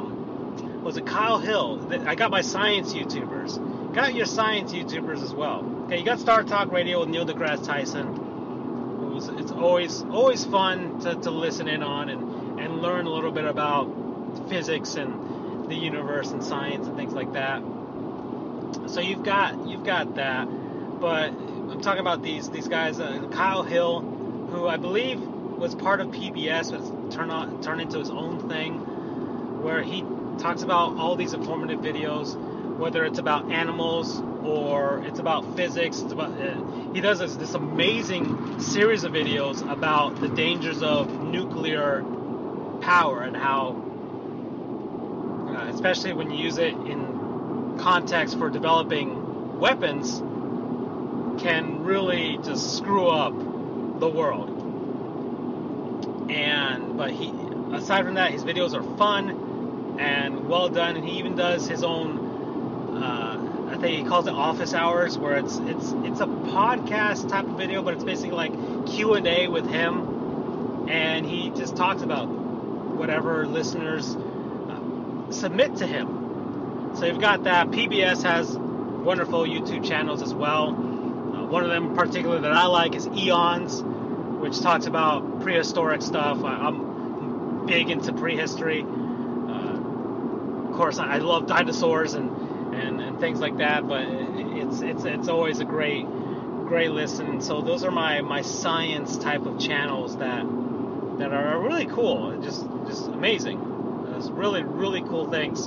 [0.85, 1.91] was it Kyle Hill?
[2.07, 3.59] I got my science YouTubers
[3.95, 5.64] got your science YouTubers as well.
[5.85, 9.39] Okay, you got Star Talk Radio with Neil deGrasse Tyson.
[9.39, 13.45] it's always always fun to, to listen in on and, and learn a little bit
[13.45, 17.62] about physics and the universe and science and things like that.
[18.91, 20.47] So you've got you've got that,
[21.01, 22.99] but I'm talking about these these guys.
[22.99, 28.01] Uh, Kyle Hill, who I believe was part of PBS, but turned on turned into
[28.01, 30.03] his own thing, where he
[30.39, 32.37] talks about all these informative videos
[32.76, 36.01] whether it's about animals or it's about physics.
[36.01, 41.22] It's about uh, he does this, this amazing series of videos about the dangers of
[41.22, 42.05] nuclear
[42.80, 43.80] power and how,
[45.57, 50.18] uh, especially when you use it in context for developing weapons,
[51.41, 53.35] can really just screw up
[54.01, 54.51] the world.
[56.30, 57.32] And but he,
[57.72, 59.53] aside from that, his videos are fun
[59.99, 62.24] and well done, and he even does his own
[63.03, 67.47] uh, I think he calls it office hours, where it's it's it's a podcast type
[67.47, 68.53] of video, but it's basically like
[68.86, 75.86] Q and A with him, and he just talks about whatever listeners uh, submit to
[75.86, 76.92] him.
[76.97, 77.68] So you've got that.
[77.68, 80.68] PBS has wonderful YouTube channels as well.
[80.68, 86.03] Uh, one of them, in particular, that I like is Eons, which talks about prehistoric
[86.03, 86.45] stuff.
[86.45, 88.82] I, am big into prehistory.
[90.74, 93.86] Of course, I love dinosaurs and and, and things like that.
[93.86, 96.04] But it's it's it's always a great
[96.66, 97.40] great listen.
[97.42, 100.44] So those are my my science type of channels that
[101.18, 102.36] that are really cool.
[102.42, 104.16] Just just amazing.
[104.16, 105.66] It's really really cool things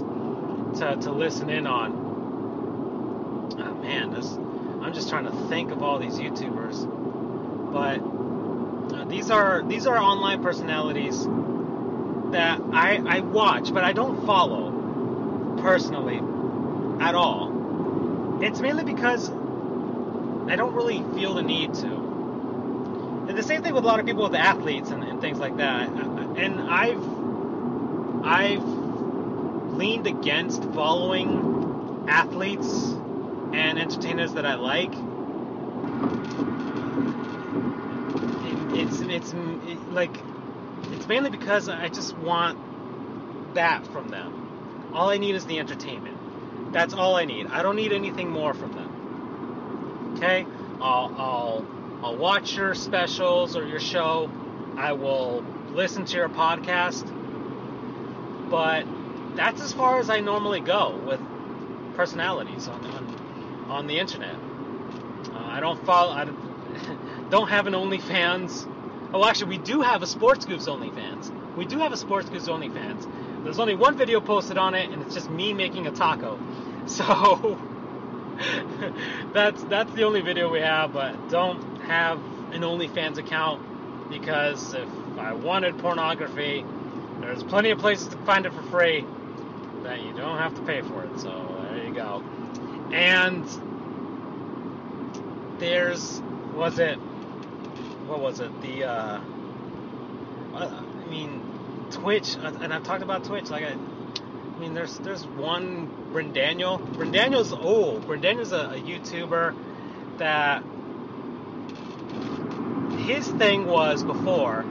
[0.82, 3.56] to to listen in on.
[3.60, 6.84] Oh, man, this I'm just trying to think of all these YouTubers,
[7.72, 11.26] but uh, these are these are online personalities
[12.34, 14.67] that I I watch, but I don't follow
[15.68, 16.22] personally
[17.02, 18.42] at all.
[18.42, 21.88] It's mainly because I don't really feel the need to.
[23.28, 25.58] And the same thing with a lot of people with athletes and, and things like
[25.58, 25.90] that.
[25.90, 27.04] And I've
[28.24, 28.64] I've
[29.76, 32.94] leaned against following athletes
[33.52, 34.94] and entertainers that I like.
[38.74, 40.16] it's it's it, like
[40.94, 42.58] it's mainly because I just want
[43.56, 44.37] that from them.
[44.94, 46.18] All I need is the entertainment.
[46.74, 47.48] That's all I need.
[47.48, 50.14] I don't need anything more from them.
[50.16, 50.46] Okay?
[50.82, 51.66] I'll, I'll,
[52.04, 54.30] I'll watch your specials or your show.
[54.76, 55.44] I will
[55.74, 57.06] listen to your podcast.
[58.50, 58.86] But
[59.36, 61.20] that's as far as I normally go with
[61.96, 64.36] personalities on, on, on the internet.
[64.36, 66.26] Uh, I don't follow, I
[67.30, 68.72] don't have an OnlyFans.
[69.14, 71.32] Oh, actually, we do have a Sports Goofs OnlyFans.
[71.56, 73.08] We do have a Sports Goofs OnlyFans.
[73.48, 76.38] There's only one video posted on it, and it's just me making a taco.
[76.86, 77.60] So,
[79.34, 82.18] that's that's the only video we have, but don't have
[82.54, 84.88] an OnlyFans account because if
[85.18, 86.64] I wanted pornography,
[87.20, 89.06] there's plenty of places to find it for free
[89.84, 91.20] that you don't have to pay for it.
[91.20, 92.24] So there you go.
[92.94, 93.46] And
[95.60, 96.22] there's
[96.54, 96.96] was it
[98.08, 99.22] what was it the uh,
[100.54, 101.47] I mean
[101.92, 103.76] Twitch and I've talked about Twitch like I
[104.58, 106.80] I mean, there's there's one Brendaniel.
[106.96, 108.08] Brendaniel's old.
[108.08, 109.56] Brendaniel's a, a YouTuber
[110.18, 110.64] that
[113.02, 114.66] his thing was before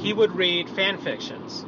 [0.00, 1.64] he would read fan fictions.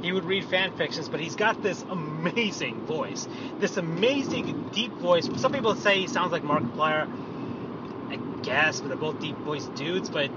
[0.00, 3.28] He would read fan fictions, but he's got this amazing voice,
[3.58, 5.28] this amazing deep voice.
[5.36, 7.06] Some people say he sounds like Markiplier.
[8.08, 10.08] I guess, but they're both deep voiced dudes.
[10.08, 10.30] But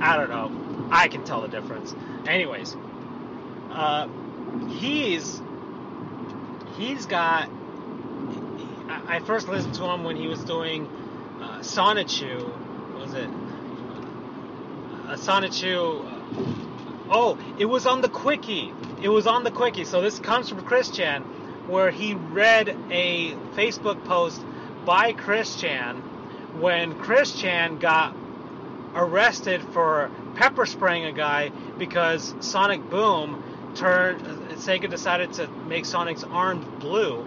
[0.00, 0.65] I don't know.
[0.90, 1.94] I can tell the difference.
[2.26, 2.76] Anyways,
[3.70, 4.08] uh,
[4.68, 5.40] he's
[6.76, 7.50] he's got.
[9.08, 10.86] I first listened to him when he was doing
[11.40, 12.52] uh, Sonichu.
[12.98, 13.28] Was it?
[15.08, 16.04] A Sonichu.
[16.04, 18.72] Uh, oh, it was on the quickie.
[19.02, 19.84] It was on the quickie.
[19.84, 21.22] So this comes from Christian,
[21.68, 24.44] where he read a Facebook post
[24.84, 25.96] by Christian
[26.60, 28.16] when Christian got
[28.94, 34.20] arrested for pepper spraying a guy because Sonic Boom turned
[34.52, 37.24] Sega decided to make Sonic's arms blue.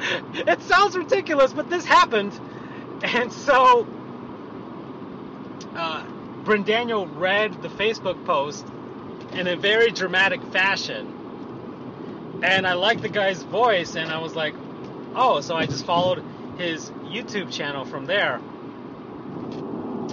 [0.34, 2.32] it sounds ridiculous, but this happened,
[3.02, 3.86] and so
[5.74, 6.04] uh,
[6.64, 8.66] Daniel read the Facebook post
[9.32, 11.06] in a very dramatic fashion,
[12.42, 14.54] and I liked the guy's voice, and I was like,
[15.14, 16.22] oh, so I just followed
[16.58, 18.40] his YouTube channel from there.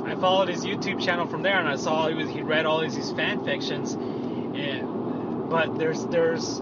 [0.06, 2.82] I followed his YouTube channel from there, and I saw he was he read all
[2.82, 6.61] these, these fan fictions, and but there's there's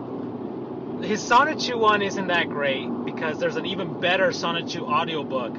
[1.04, 5.58] his Sonichu one isn't that great because there's an even better Sonichu audiobook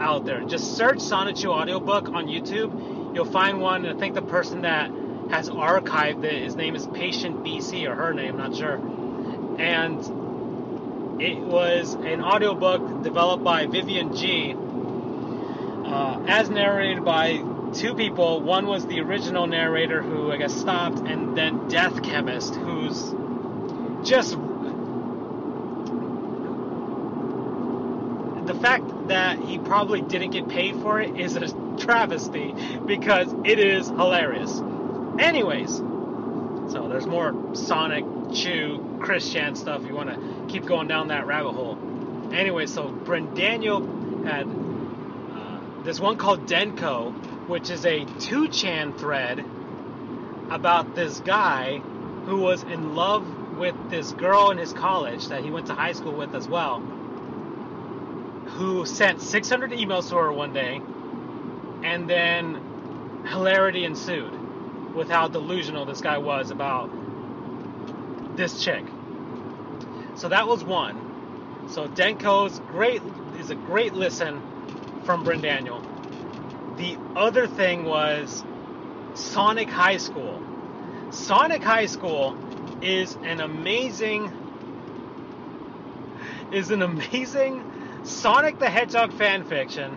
[0.00, 0.40] out there.
[0.40, 3.14] Just search Sonichu audiobook on YouTube.
[3.14, 3.86] You'll find one.
[3.86, 4.90] I think the person that
[5.30, 8.74] has archived it, his name is Patient BC or her name, I'm not sure.
[9.60, 14.56] And it was an audiobook developed by Vivian G
[15.92, 17.36] uh, as narrated by
[17.74, 18.40] two people.
[18.40, 23.14] One was the original narrator who I guess stopped, and then Death Chemist, who's
[24.08, 24.32] just
[28.46, 31.48] the fact that he probably didn't get paid for it is a
[31.78, 32.54] travesty
[32.86, 34.62] because it is hilarious.
[35.18, 39.84] Anyways, so there's more Sonic, Chew, Christian stuff.
[39.86, 41.78] You want to keep going down that rabbit hole.
[42.32, 44.46] Anyway, so Brendaniel had
[45.84, 47.12] there's one called Denko,
[47.48, 49.44] which is a 2chan thread
[50.50, 51.78] about this guy
[52.26, 53.26] who was in love
[53.58, 56.78] with this girl in his college that he went to high school with as well,
[58.56, 60.80] who sent 600 emails to her one day,
[61.82, 66.90] and then hilarity ensued with how delusional this guy was about
[68.36, 68.84] this chick.
[70.14, 71.66] So that was one.
[71.68, 73.02] So Denko's great
[73.40, 74.40] is a great listen
[75.04, 75.80] from Brendaniel.
[76.78, 78.44] The other thing was
[79.14, 80.40] Sonic High School.
[81.10, 82.34] Sonic High School
[82.82, 84.32] is an amazing
[86.52, 87.64] is an amazing
[88.04, 89.96] Sonic the Hedgehog fan fiction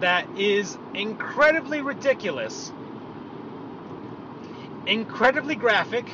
[0.00, 2.72] that is incredibly ridiculous,
[4.86, 6.06] incredibly graphic,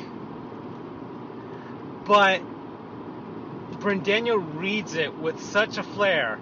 [2.05, 2.41] but
[4.03, 6.39] Daniel reads it with such a flair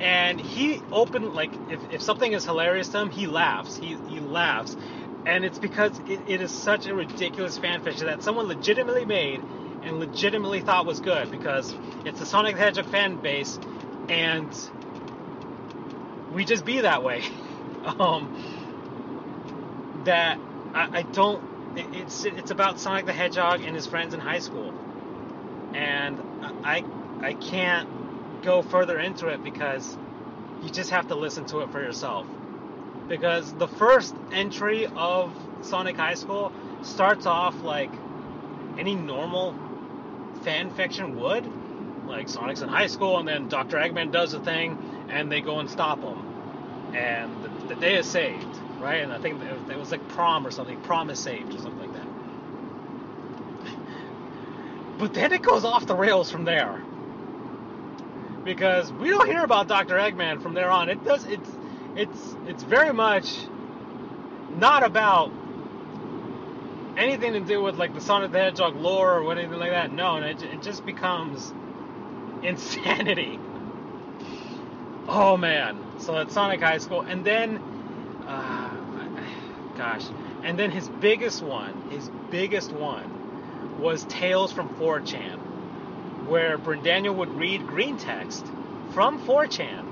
[0.00, 3.76] and he opened like if, if something is hilarious to him he laughs.
[3.76, 4.76] He, he laughs.
[5.26, 9.42] And it's because it, it is such a ridiculous fan fiction that someone legitimately made
[9.82, 11.74] and legitimately thought was good because
[12.04, 13.58] it's the sonic the hedgehog fan base
[14.08, 14.52] and
[16.30, 17.22] we just be that way.
[18.00, 18.32] Um,
[20.04, 20.40] that
[20.74, 21.42] I, I don't
[21.76, 24.74] it's it's about sonic the hedgehog and his friends in high school.
[25.74, 26.20] And
[26.64, 26.84] i
[27.22, 27.88] i can't
[28.42, 29.96] go further into it because
[30.62, 32.26] you just have to listen to it for yourself.
[33.08, 35.32] Because the first entry of
[35.62, 36.52] Sonic High School
[36.82, 37.90] starts off like
[38.78, 39.54] any normal
[40.42, 41.50] fan fiction would.
[42.06, 43.78] Like Sonic's in high school, and then Dr.
[43.78, 46.94] Eggman does a thing, and they go and stop him.
[46.94, 48.46] And the, the day is saved,
[48.80, 49.02] right?
[49.02, 50.80] And I think it was like prom or something.
[50.82, 52.06] Prom is saved or something like that.
[54.98, 56.80] But then it goes off the rails from there
[58.46, 59.96] because we don't hear about Dr.
[59.96, 60.88] Eggman from there on.
[60.88, 61.50] It does it's
[61.94, 63.36] it's it's very much
[64.54, 65.30] not about
[66.96, 69.92] anything to do with like the Sonic the Hedgehog lore or anything like that.
[69.92, 71.52] No, and it, it just becomes
[72.42, 73.38] insanity.
[75.08, 75.82] Oh man.
[75.98, 77.56] So at Sonic High School, and then,
[78.26, 78.70] uh,
[79.76, 80.04] gosh,
[80.42, 85.40] and then his biggest one, his biggest one, was Tales from 4chan,
[86.28, 88.44] where Brendaniel would read green text
[88.92, 89.84] from 4chan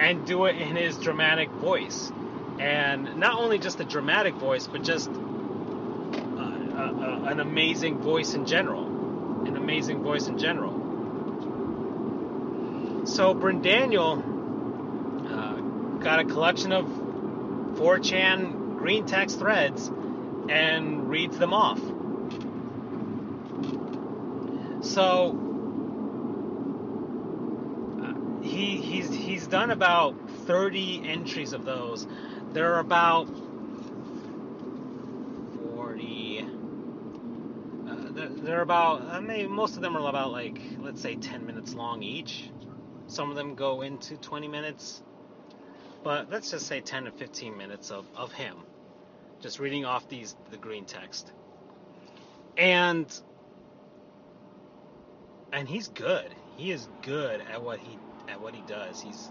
[0.00, 2.12] and do it in his dramatic voice.
[2.58, 5.16] And not only just a dramatic voice, but just uh, uh,
[6.14, 8.84] uh, an amazing voice in general.
[9.46, 10.72] An amazing voice in general.
[13.06, 14.22] So Brendaniel
[15.30, 19.90] uh, got a collection of 4chan green text threads
[20.48, 21.80] and reads them off.
[24.80, 25.48] So
[28.42, 30.14] he he's he's done about
[30.46, 32.06] 30 entries of those.
[32.52, 33.26] There are about
[35.74, 36.46] 40.
[37.88, 39.02] Uh, they're, they're about.
[39.02, 42.50] I mean, most of them are about like let's say 10 minutes long each.
[43.06, 45.02] Some of them go into 20 minutes,
[46.02, 48.56] but let's just say 10 to 15 minutes of, of him,
[49.40, 51.32] just reading off these the green text.
[52.58, 53.06] And
[55.52, 56.34] and he's good.
[56.56, 57.98] He is good at what he
[58.28, 59.00] at what he does.
[59.00, 59.30] He's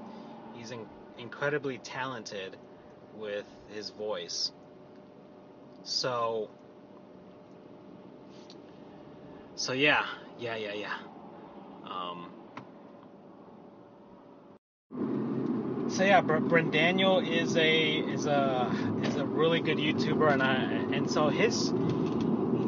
[0.55, 0.85] he's in,
[1.17, 2.55] incredibly talented
[3.17, 4.51] with his voice.
[5.83, 6.49] So
[9.55, 10.05] so yeah,
[10.39, 10.93] yeah, yeah, yeah.
[11.89, 12.29] Um,
[15.89, 18.71] so yeah, Brendaniel is a is a
[19.03, 20.55] is a really good YouTuber, and I
[20.95, 21.71] and so his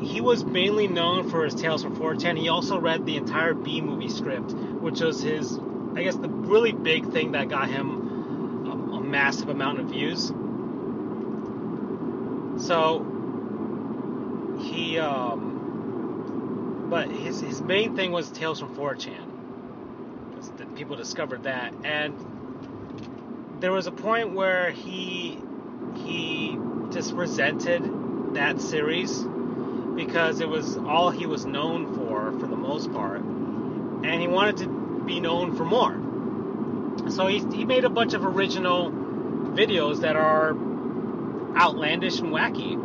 [0.10, 2.36] he was mainly known for his Tales from 4chan.
[2.38, 5.60] He also read the entire Bee Movie script, which was his
[5.96, 10.28] I guess the really big thing that got him a, a massive amount of views.
[12.66, 13.06] So
[14.60, 19.28] he, um, but his his main thing was Tales from 4chan.
[20.76, 22.16] People discovered that, and
[23.60, 25.38] there was a point where he
[25.96, 26.58] he
[26.90, 27.84] just resented
[28.34, 29.26] that series
[30.00, 34.56] because it was all he was known for for the most part, and he wanted
[34.56, 35.92] to be known for more.
[37.12, 40.52] So he, he made a bunch of original videos that are
[41.58, 42.80] outlandish and wacky.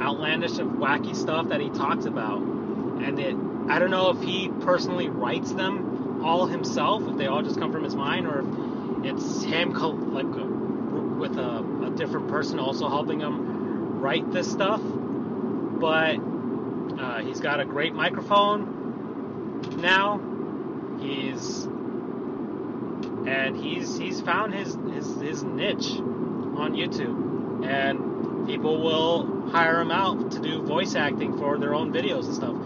[0.00, 2.40] Outlandish and wacky stuff that he talks about.
[2.40, 3.34] And it,
[3.68, 7.72] I don't know if he personally writes them all himself, if they all just come
[7.72, 8.40] from his mind, or
[9.04, 9.72] if it's him
[10.12, 10.46] like uh,
[11.18, 14.80] with a, a different person also helping him write this stuff.
[15.78, 16.16] But
[17.00, 20.18] uh, he's got a great microphone now
[21.00, 29.80] He's and he's he's found his his, his niche on YouTube, and people will hire
[29.80, 32.56] him out to do voice acting for their own videos and stuff.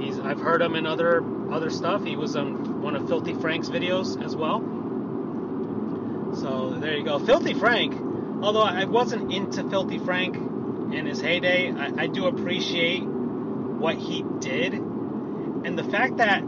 [0.00, 2.04] He's I've heard him in other other stuff.
[2.04, 4.60] He was on one of Filthy Frank's videos as well.
[6.36, 7.94] So there you go, Filthy Frank.
[8.42, 10.36] Although I wasn't into Filthy Frank
[10.92, 16.42] in his heyday, I, I do appreciate what he did, and the fact that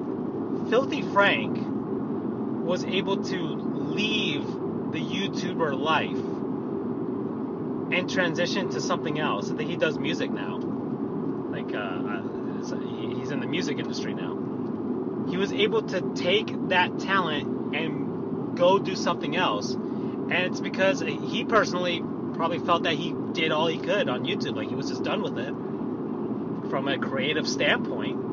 [0.68, 1.58] Filthy Frank
[2.64, 4.44] was able to leave
[4.92, 6.16] the YouTuber life
[7.92, 9.50] and transition to something else.
[9.50, 10.58] I think he does music now.
[10.58, 12.22] Like, uh, uh
[13.18, 14.38] he's in the music industry now.
[15.28, 19.72] He was able to take that talent and go do something else.
[19.72, 22.02] And it's because he personally
[22.34, 24.56] probably felt that he did all he could on YouTube.
[24.56, 25.54] Like, he was just done with it
[26.70, 28.32] from a creative standpoint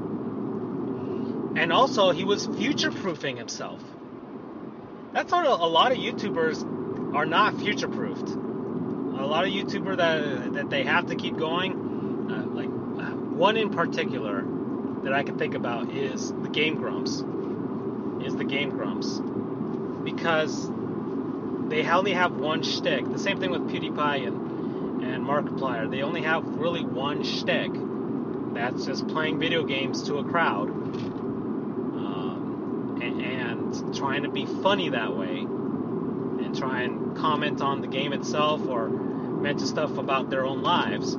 [1.56, 3.82] and also he was future proofing himself.
[5.14, 8.30] That's what a, lot of YouTubers are not future proofed.
[8.30, 11.74] A lot of YouTuber that that they have to keep going.
[12.32, 14.46] Uh, like uh, one in particular
[15.04, 17.24] that I can think about is the Game Grumps.
[18.26, 19.20] Is the Game Grumps
[20.04, 20.70] because
[21.70, 23.10] they only have one shtick.
[23.10, 24.50] The same thing with PewDiePie and
[25.04, 25.90] and Markiplier.
[25.90, 27.72] They only have really one shtick.
[28.54, 30.70] That's just playing video games to a crowd
[31.96, 38.12] um, and trying to be funny that way and try and comment on the game
[38.14, 41.16] itself or mention stuff about their own lives.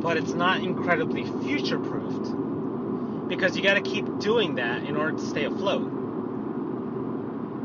[0.00, 5.16] But it's not incredibly future proofed because you got to keep doing that in order
[5.16, 5.90] to stay afloat.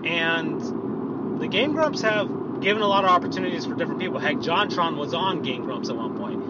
[0.05, 0.84] And
[1.39, 2.27] the Game Grumps have
[2.61, 4.19] given a lot of opportunities for different people.
[4.19, 6.41] Heck, JonTron was on Game Grumps at one point.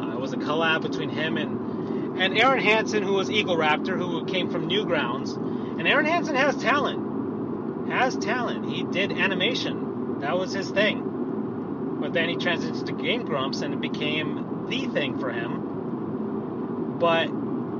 [0.00, 4.24] Uh, it was a collab between him and and Arin Hanson, who was Egoraptor, who
[4.24, 7.90] came from Newgrounds, and Arin Hanson has talent.
[7.90, 8.70] Has talent.
[8.70, 10.20] He did animation.
[10.20, 11.98] That was his thing.
[12.00, 16.98] But then he transitioned to Game Grumps and it became the thing for him.
[16.98, 17.28] But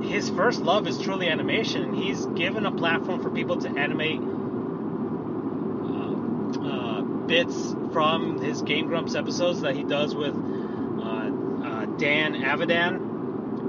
[0.03, 4.19] his first love is truly animation, and he's given a platform for people to animate
[7.27, 11.31] bits from his Game Grumps episodes that he does with uh,
[11.65, 12.99] uh, Dan Avidan,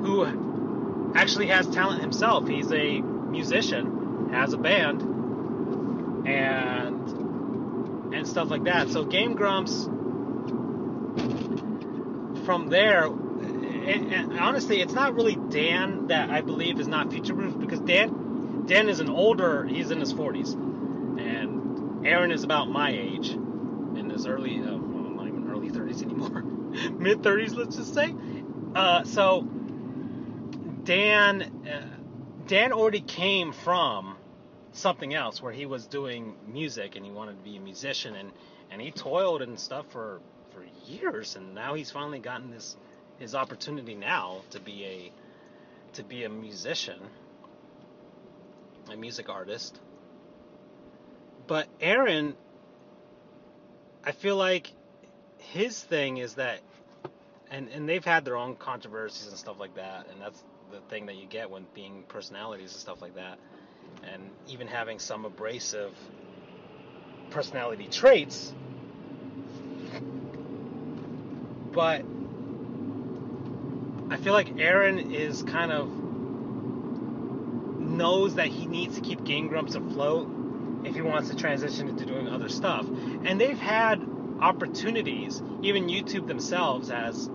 [0.03, 2.47] who actually has talent himself.
[2.49, 5.03] He's a musician, has a band,
[6.27, 8.89] and and stuff like that.
[8.91, 9.85] So Game Grumps,
[12.45, 17.35] from there, and, and honestly, it's not really Dan that I believe is not future
[17.35, 22.69] proof because Dan Dan is an older, he's in his 40s, and Arin is about
[22.69, 23.37] my age,
[24.27, 26.43] early, uh, well, not even early 30s anymore,
[26.99, 28.15] mid 30s, let's just say.
[28.75, 29.43] Uh, so
[30.85, 31.83] Dan uh,
[32.47, 34.17] Dan already came from
[34.73, 38.31] something else where he was doing music and he wanted to be a musician and
[38.71, 40.21] and he toiled and stuff for
[40.51, 42.77] for years and now he's finally gotten this
[43.19, 45.13] his opportunity now to be a
[45.95, 47.01] to be a musician,
[48.93, 49.81] a music artist.
[51.47, 52.35] But Arin,
[54.07, 54.71] I feel like
[55.39, 56.61] his thing is that,
[57.51, 61.07] and and they've had their own controversies and stuff like that, and that's the thing
[61.07, 63.41] that you get when being personalities and stuff like that,
[64.05, 65.93] and even having some abrasive
[67.31, 68.55] personality traits.
[71.73, 72.05] But
[74.09, 75.91] I feel like Arin is kind of
[77.81, 80.46] knows that he needs to keep Game Grumps afloat
[80.87, 82.87] if he wants to transition into doing other stuff.
[82.87, 84.01] And they've had
[84.41, 87.29] opportunities, even YouTube themselves has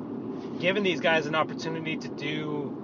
[0.59, 2.77] given these guys an opportunity to do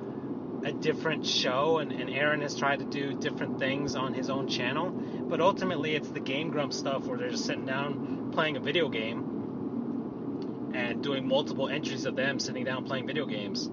[0.66, 4.48] a different show, and, and Arin has tried to do different things on his own
[4.48, 4.90] channel.
[4.90, 8.90] But ultimately, it's the Game Grumps stuff where they're just sitting down playing a video
[8.90, 13.70] game and doing multiple entries of them sitting down playing video games.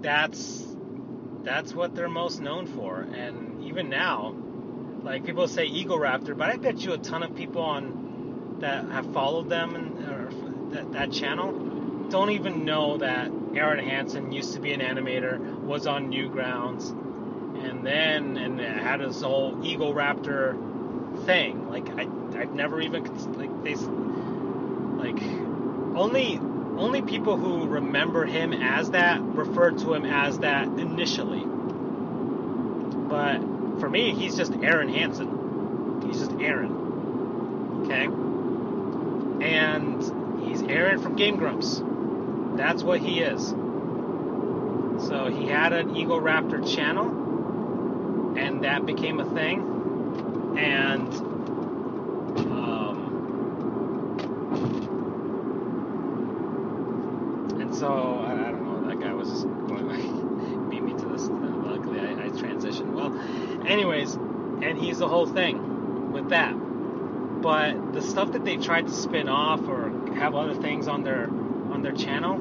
[0.00, 0.66] That's
[1.42, 3.00] that's what they're most known for.
[3.00, 4.34] And even now,
[5.04, 8.86] like people say Eagle Egoraptor, but I bet you a ton of people on that
[8.88, 11.52] have followed them and or that, that channel
[12.08, 16.90] don't even know that Arin Hanson used to be an animator, was on Newgrounds,
[17.64, 21.68] and then and had his whole Eagle Egoraptor thing.
[21.68, 22.08] Like I,
[22.40, 23.04] I've never even
[23.34, 25.22] like they like
[25.96, 26.38] only
[26.78, 31.44] only people who remember him as that refer to him as that initially.
[33.08, 36.02] But for me, he's just Arin Hanson.
[36.06, 37.84] He's just Arin.
[37.84, 38.04] Okay?
[39.44, 40.02] And
[40.46, 41.82] he's Arin from Game Grumps.
[42.56, 43.48] That's what he is.
[45.08, 50.56] So he had an Egoraptor channel, and that became a thing.
[50.56, 51.12] And
[57.74, 58.88] so I, I, don't know.
[58.88, 61.28] That guy was going like beat me to this.
[61.28, 63.12] Luckily, I, I transitioned well.
[63.66, 64.14] Anyways,
[64.94, 66.52] he's the whole thing with that.
[66.52, 71.28] But the stuff that they tried to spin off or have other things on their
[71.72, 72.36] on their channel,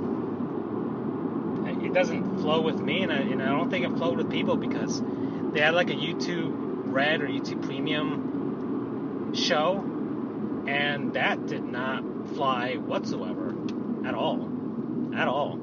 [1.84, 4.55] it doesn't flow with me, and I, and I don't think it flowed with people
[4.55, 5.01] because
[5.51, 9.80] they had like a YouTube Red or YouTube Premium show,
[10.67, 12.03] and that did not
[12.35, 13.55] fly whatsoever
[14.07, 14.47] at all
[15.15, 15.59] at all.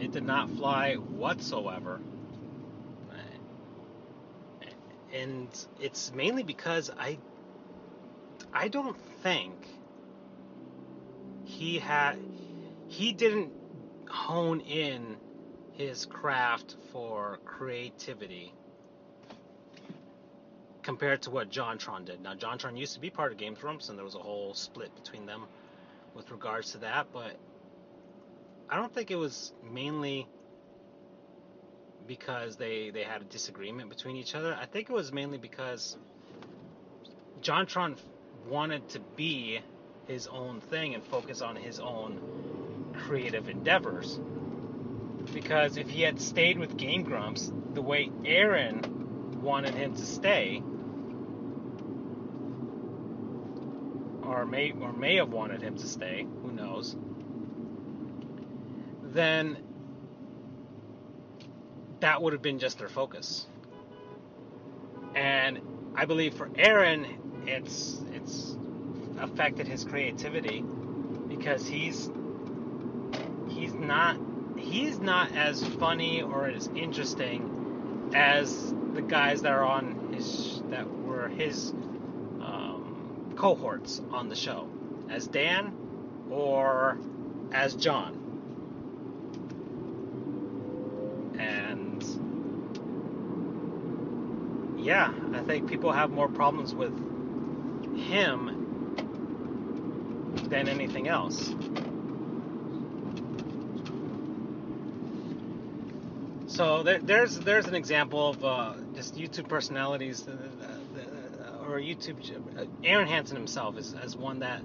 [0.00, 2.00] It did not fly whatsoever.
[5.12, 5.48] And
[5.80, 7.18] it's mainly because I
[8.52, 9.56] I don't think
[11.44, 12.16] he had
[12.88, 13.52] he didn't
[14.08, 15.16] hone in
[15.76, 18.52] his craft for creativity
[20.82, 22.22] compared to what JonTron did.
[22.22, 24.94] Now JonTron used to be part of Game Grumps and there was a whole split
[24.94, 25.46] between them
[26.14, 27.36] with regards to that, but
[28.70, 30.26] I don't think it was mainly
[32.08, 34.56] because they they had a disagreement between each other.
[34.60, 35.96] I think it was mainly because
[37.42, 37.98] JonTron
[38.48, 39.60] wanted to be
[40.06, 42.18] his own thing and focus on his own
[43.06, 44.18] creative endeavors.
[45.34, 48.82] Because if he had stayed with Game Grumps the way Arin
[49.36, 50.62] wanted him to stay,
[54.22, 56.96] or may or may have wanted him to stay, who knows,
[59.02, 59.67] then
[62.00, 63.46] that would have been just their focus.
[65.14, 65.60] And
[65.94, 67.06] I believe for Arin,
[67.46, 68.56] it's it's
[69.18, 70.62] affected his creativity
[71.28, 72.10] because he's
[73.48, 74.16] he's not
[74.56, 80.88] he's not as funny or as interesting as the guys that are on his that
[80.90, 81.70] were his
[82.40, 84.68] um, cohorts on the show
[85.10, 85.74] as Dan
[86.30, 86.98] or
[87.52, 88.17] as John.
[94.88, 96.94] Yeah, I think people have more problems with
[97.94, 98.94] him
[100.48, 101.54] than anything else.
[106.46, 112.16] So there, there's there's an example of uh, just YouTube personalities, uh, uh, or YouTube.
[112.58, 114.62] Uh, Arin Hanson himself is as one that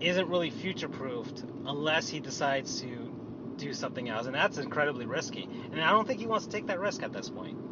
[0.00, 3.10] isn't really future proofed unless he decides to
[3.56, 5.48] do something else, and that's incredibly risky.
[5.72, 7.67] And I don't think he wants to take that risk at this point.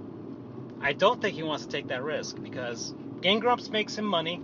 [0.81, 4.43] I don't think he wants to take that risk because Game Grumps makes him money.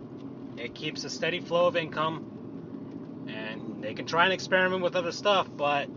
[0.56, 5.12] It keeps a steady flow of income, and they can try and experiment with other
[5.12, 5.88] stuff, but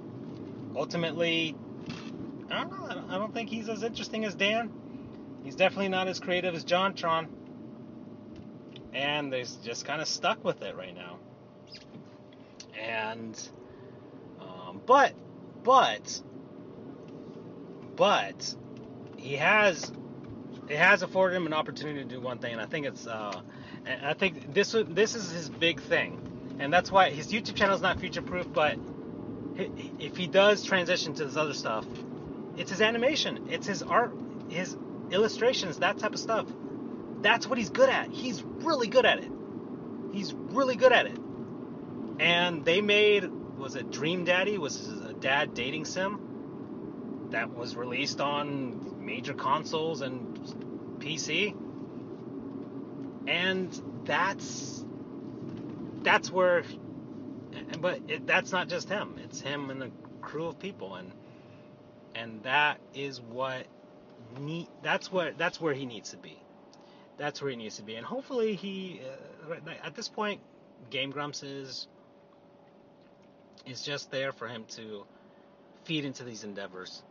[0.75, 1.55] ultimately,
[2.49, 3.03] I don't know.
[3.09, 4.71] I don't think he's as interesting as Dan.
[5.43, 7.27] He's definitely not as creative as JonTron,
[8.93, 11.17] and they're just kind of stuck with it right now.
[12.79, 13.49] And,
[14.39, 15.13] um, but,
[15.63, 16.21] but,
[17.95, 18.55] but,
[19.17, 19.91] he has
[20.67, 23.41] it has afforded him an opportunity to do one thing, and I think it's uh,
[23.85, 27.81] I think this this is his big thing, and that's why his YouTube channel is
[27.81, 28.47] not future proof.
[28.51, 28.77] But
[29.57, 31.85] if he does transition to this other stuff,
[32.57, 34.13] it's his animation, it's his art,
[34.49, 34.75] his
[35.11, 36.47] illustrations, that type of stuff.
[37.21, 38.09] That's what he's good at.
[38.11, 39.31] He's really good at it.
[40.13, 41.17] He's really good at it.
[42.19, 48.21] And they made was it Dream Daddy was a dad dating sim that was released
[48.21, 50.37] on major consoles and
[50.99, 51.55] PC.
[53.27, 54.83] And that's
[56.01, 56.63] that's where
[57.79, 59.15] but it, that's not just him.
[59.23, 59.91] It's him and a
[60.21, 61.11] crew of people and
[62.15, 63.65] and that is what
[64.39, 66.39] need that's what that's where he needs to be.
[67.17, 67.95] That's where he needs to be.
[67.95, 69.01] And hopefully he
[69.49, 70.41] uh, at this point
[70.89, 71.87] Game Grumps is
[73.65, 75.05] is just there for him to
[75.83, 77.01] feed into these endeavors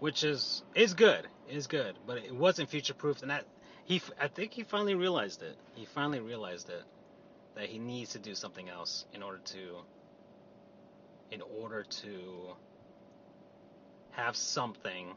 [0.00, 3.44] which is is good, is good, but it wasn't future proof, and that
[3.84, 5.56] he I think he finally realized it.
[5.74, 6.82] He finally realized it
[7.54, 9.76] that he needs to do something else in order to
[11.30, 12.56] in order to
[14.12, 15.14] have something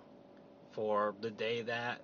[0.74, 2.00] for the day that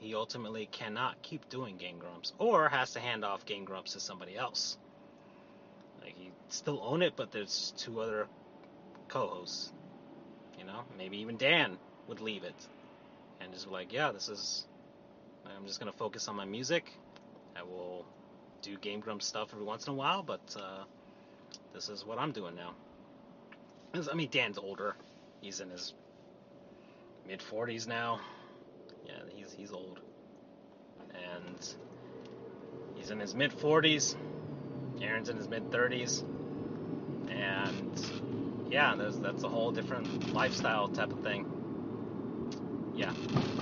[0.00, 4.00] he ultimately cannot keep doing Game Grumps or has to hand off Game Grumps to
[4.00, 4.76] somebody else.
[6.02, 8.26] Like he still own it, but there's two other
[9.08, 9.72] co-hosts
[10.66, 11.78] know, maybe even Dan
[12.08, 12.54] would leave it
[13.40, 14.66] and just like, yeah, this is.
[15.44, 16.92] I'm just gonna focus on my music.
[17.56, 18.04] I will
[18.62, 20.84] do Game Grumps stuff every once in a while, but uh,
[21.72, 22.74] this is what I'm doing now.
[24.10, 24.96] I mean, Dan's older.
[25.40, 25.94] He's in his
[27.26, 28.20] mid 40s now.
[29.06, 30.00] Yeah, he's he's old,
[31.14, 31.74] and
[32.96, 34.16] he's in his mid 40s.
[35.00, 36.24] Arin's in his mid 30s,
[37.30, 38.25] and
[38.70, 41.46] yeah, that's a whole different lifestyle type of thing.
[42.96, 43.12] Yeah.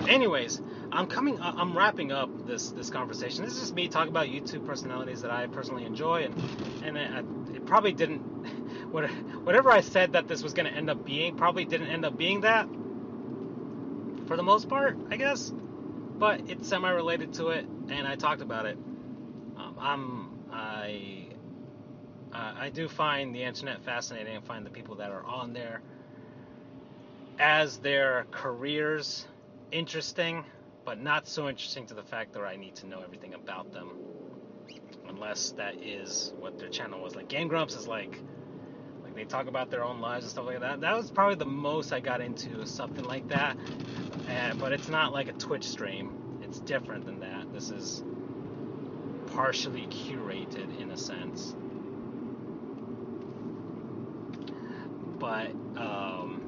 [0.08, 0.60] Anyways,
[0.92, 1.40] I'm coming.
[1.40, 3.44] I'm wrapping up this this conversation.
[3.44, 6.28] This is just me talking about YouTube personalities that I personally enjoy,
[6.82, 8.18] and and it, probably didn't.
[8.92, 12.16] Whatever I said that this was going to end up being, probably didn't end up
[12.16, 12.68] being that.
[14.26, 15.52] For the most part, I guess.
[16.16, 18.78] But it's semi-related to it, and I talked about it.
[19.56, 20.33] Um, I'm
[22.34, 25.80] uh, I do find the internet fascinating and find the people that are on there
[27.38, 29.26] as their careers
[29.70, 30.44] interesting,
[30.84, 33.90] but not so interesting to the fact that I need to know everything about them.
[35.08, 37.14] Unless that is what their channel was.
[37.14, 38.18] Like Game Grumps is like
[39.04, 40.80] like they talk about their own lives and stuff like that.
[40.80, 43.56] That was probably the most I got into something like that.
[44.28, 46.40] Uh, but it's not like a Twitch stream.
[46.42, 47.52] It's different than that.
[47.52, 48.02] This is
[49.34, 51.54] partially curated in a sense.
[55.24, 56.42] But um,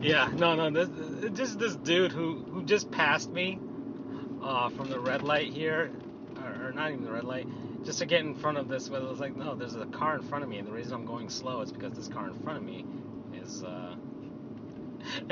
[0.00, 3.58] yeah, no, no, this just this dude who who just passed me
[4.40, 5.90] uh, from the red light here,
[6.36, 7.48] or, or, not even the red light,
[7.84, 8.88] just to get in front of this.
[8.88, 10.94] But it was like, no, there's a car in front of me, and the reason
[10.94, 12.86] I'm going slow is because this car in front of me
[13.42, 13.64] is.
[13.64, 13.96] Uh,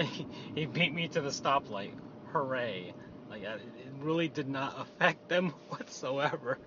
[0.00, 0.26] he,
[0.56, 1.92] he beat me to the stoplight.
[2.32, 2.92] Hooray!
[3.30, 3.60] Like it
[4.00, 6.58] really did not affect them whatsoever.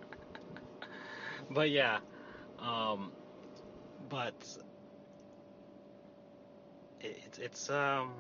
[1.50, 2.00] but yeah.
[2.60, 3.12] Um,
[4.10, 4.34] but
[7.02, 8.14] it, it's um,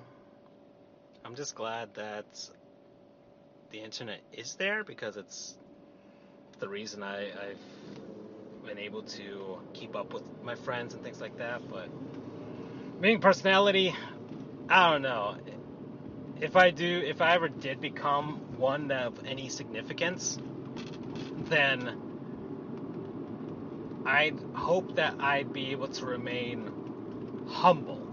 [1.25, 2.25] I'm just glad that
[3.71, 5.55] the internet is there because it's
[6.59, 11.37] the reason I, I've been able to keep up with my friends and things like
[11.37, 11.67] that.
[11.69, 11.89] But
[13.01, 13.95] being personality,
[14.69, 15.37] I don't know.
[16.39, 20.37] If I do, if I ever did become one of any significance,
[21.49, 22.06] then
[24.07, 26.71] I'd hope that I'd be able to remain
[27.47, 28.07] humble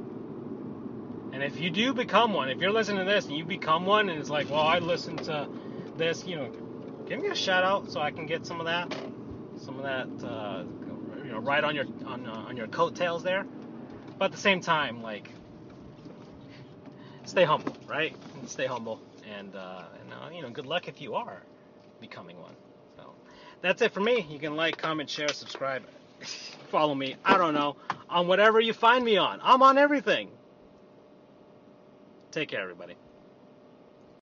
[1.33, 4.09] And if you do become one, if you're listening to this and you become one,
[4.09, 5.49] and it's like, well, I listened to
[5.97, 6.51] this, you know,
[7.07, 8.89] give me a shout out so I can get some of that,
[9.57, 10.65] some of that, uh,
[11.25, 13.47] you know, right on your on uh, on your coattails there.
[14.19, 15.31] But at the same time, like,
[17.25, 18.17] stay humble, right?
[18.47, 21.43] Stay humble, and uh, and uh, you know, good luck if you are
[22.01, 22.57] becoming one.
[23.65, 24.27] That's it for me.
[24.29, 25.85] You can like, comment, share, subscribe,
[26.71, 27.17] follow me.
[27.25, 27.77] I don't know
[28.11, 29.41] on whatever you find me on.
[29.43, 30.29] I'm on everything.
[32.31, 32.95] Take care, everybody.